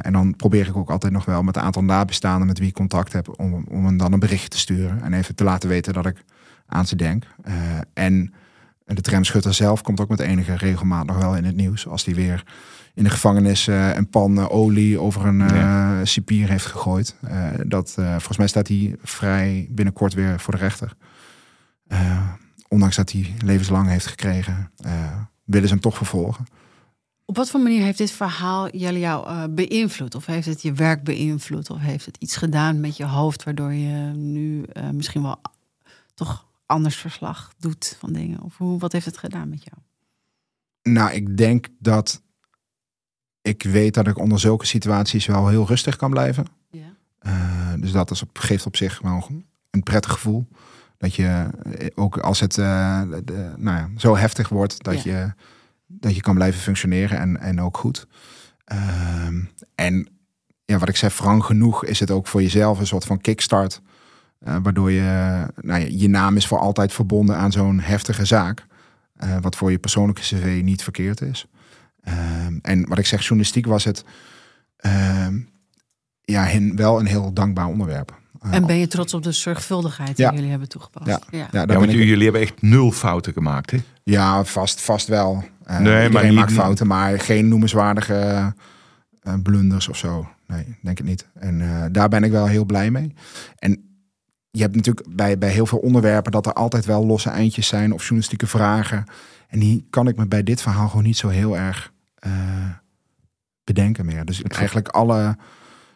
[0.01, 2.73] En dan probeer ik ook altijd nog wel met een aantal nabestaanden met wie ik
[2.73, 5.01] contact heb, om, om hem dan een bericht te sturen.
[5.01, 6.23] En even te laten weten dat ik
[6.65, 7.25] aan ze denk.
[7.93, 8.33] En
[8.89, 11.87] En de tramschutter zelf komt ook met enige regelmaat nog wel in het nieuws.
[11.87, 12.43] Als die weer
[12.93, 17.15] in de gevangenis uh, een pan olie over een uh, cipier heeft gegooid.
[17.65, 20.95] dat, volgens mij staat hij vrij binnenkort weer voor de rechter.
[22.67, 24.71] ondanks dat hij levenslang heeft gekregen,
[25.43, 26.45] willen ze hem toch vervolgen.
[27.25, 30.15] Op wat voor manier heeft dit verhaal jullie jou beïnvloed?
[30.15, 31.69] Of heeft het je werk beïnvloed?
[31.69, 35.41] Of heeft het iets gedaan met je hoofd waardoor je nu misschien wel
[36.13, 38.41] toch anders verslag doet van dingen?
[38.41, 39.77] Of hoe, wat heeft het gedaan met jou?
[40.81, 42.21] Nou, ik denk dat
[43.41, 46.45] ik weet dat ik onder zulke situaties wel heel rustig kan blijven.
[46.69, 46.95] Ja.
[47.21, 49.27] Uh, dus dat is op, geeft op zich wel
[49.69, 50.47] een prettig gevoel.
[50.97, 55.33] Dat je eh, ook als het uh, de, nou ja, zo heftig wordt, dat, je,
[55.87, 58.07] dat je kan blijven functioneren en, en ook goed.
[58.73, 59.27] Uh,
[59.75, 60.07] en
[60.65, 63.81] ja, wat ik zeg, frank genoeg is het ook voor jezelf een soort van kickstart
[64.47, 68.67] uh, waardoor je, nou ja, je naam is voor altijd verbonden aan zo'n heftige zaak.
[69.23, 71.45] Uh, wat voor je persoonlijke cv niet verkeerd is.
[72.07, 72.13] Uh,
[72.61, 74.03] en wat ik zeg, journalistiek was het
[74.77, 75.39] ehm,
[76.21, 78.19] ja, hen, wel een heel dankbaar onderwerp.
[78.41, 81.07] Eh, en ben je trots op de zorgvuldigheid die jullie hebben toegepast?
[81.07, 81.47] Ja, ja.
[81.51, 83.77] ja, ja want jullie hebben echt nul fouten gemaakt, hè?
[84.03, 85.43] Ja, vast, vast wel.
[85.79, 86.33] nee, maar niet...
[86.33, 88.53] maakt fouten, maar geen noemenswaardige
[89.43, 90.27] blunders of zo.
[90.47, 91.27] Nee, denk ik niet.
[91.33, 93.13] En daar ben ik wel heel blij mee.
[93.55, 93.88] En
[94.51, 97.93] je hebt natuurlijk bij, bij heel veel onderwerpen dat er altijd wel losse eindjes zijn
[97.93, 99.05] of journalistieke vragen.
[99.47, 101.91] En die kan ik me bij dit verhaal gewoon niet zo heel erg
[102.27, 102.31] uh,
[103.63, 104.25] bedenken meer.
[104.25, 105.37] Dus eigenlijk alle.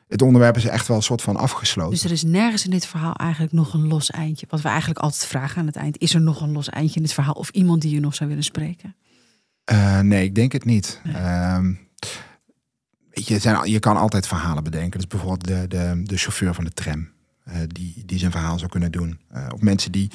[0.08, 1.92] Het onderwerp is echt wel een soort van afgesloten.
[1.92, 4.46] Dus er is nergens in dit verhaal eigenlijk nog een los eindje.
[4.50, 5.98] Wat we eigenlijk altijd vragen aan het eind.
[5.98, 7.34] Is er nog een los eindje in dit verhaal?
[7.34, 8.96] Of iemand die je nog zou willen spreken?
[9.72, 11.02] Uh, nee, ik denk het niet.
[11.04, 11.16] Nee.
[11.16, 11.60] Uh,
[13.10, 15.00] weet je, zijn, je kan altijd verhalen bedenken.
[15.00, 17.10] Dus bijvoorbeeld de, de, de chauffeur van de tram.
[17.48, 19.20] Uh, die, die zijn verhaal zou kunnen doen.
[19.36, 20.12] Uh, of mensen die,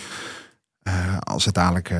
[0.82, 1.90] uh, als het dadelijk,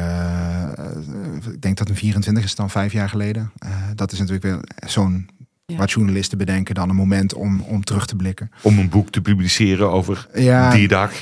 [1.52, 3.52] ik denk dat een 24 is dan vijf jaar geleden.
[3.94, 5.28] dat is natuurlijk weer zo'n
[5.66, 5.76] ja.
[5.76, 8.50] wat journalisten bedenken dan een moment om, om terug te blikken.
[8.62, 11.12] Om een boek te publiceren over ja, die dag.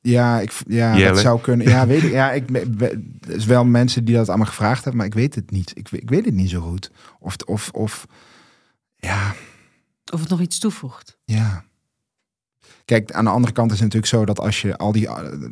[0.00, 1.68] Ja, ik, ja dat zou kunnen.
[1.68, 2.12] Ja, weet ik.
[2.12, 2.50] Ja, ik,
[3.26, 5.72] is wel mensen die dat allemaal gevraagd hebben, maar ik weet het niet.
[5.74, 6.90] Ik, ik weet het niet zo goed.
[7.18, 8.06] Of, of, of
[8.96, 9.34] ja.
[10.12, 11.18] Of het nog iets toevoegt.
[11.24, 11.64] Ja.
[12.84, 15.08] Kijk, aan de andere kant is het natuurlijk zo dat als je al die.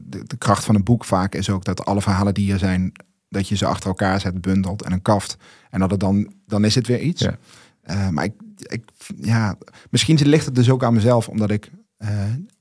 [0.06, 2.92] De, kracht van een boek vaak is ook dat alle verhalen die er zijn,
[3.28, 5.36] dat je ze achter elkaar zet, bundelt en een kaft.
[5.70, 7.22] En dat het dan, dan is het weer iets.
[7.22, 7.38] Ja.
[7.86, 8.84] Uh, maar ik, ik,
[9.16, 9.56] ja,
[9.90, 12.08] misschien ligt het dus ook aan mezelf, omdat ik, uh,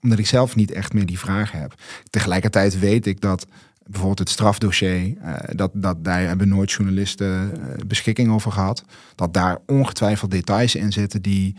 [0.01, 1.74] omdat ik zelf niet echt meer die vragen heb.
[2.10, 3.47] Tegelijkertijd weet ik dat
[3.84, 7.51] bijvoorbeeld het strafdossier, uh, dat, dat daar hebben nooit journalisten
[7.88, 8.84] beschikking over gehad.
[9.16, 11.56] Dat daar ongetwijfeld details in zitten die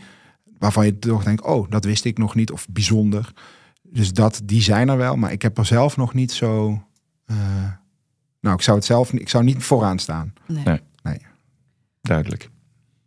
[0.65, 3.33] waarvan je toch denkt, oh, dat wist ik nog niet of bijzonder.
[3.81, 6.81] Dus dat, die zijn er wel, maar ik heb er zelf nog niet zo.
[7.25, 7.37] Uh,
[8.41, 10.33] nou, ik zou het zelf, ik zou niet vooraan staan.
[10.47, 10.81] Nee.
[11.03, 11.17] nee.
[12.01, 12.49] Duidelijk.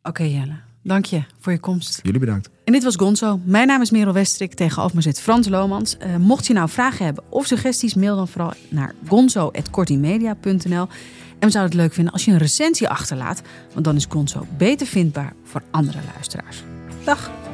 [0.02, 0.56] Oké, okay, Jelle.
[0.82, 2.00] Dank je voor je komst.
[2.02, 2.50] Jullie bedankt.
[2.64, 3.40] En dit was Gonzo.
[3.44, 4.54] Mijn naam is Merel Westrik.
[4.54, 5.96] Tegenover me zit Frans Lomans.
[5.96, 10.88] Uh, mocht je nou vragen hebben of suggesties, mail dan vooral naar gonzo.kortimedia.nl.
[11.38, 13.42] En we zouden het leuk vinden als je een recensie achterlaat,
[13.72, 16.62] want dan is Gonzo beter vindbaar voor andere luisteraars.
[17.04, 17.47] Dag!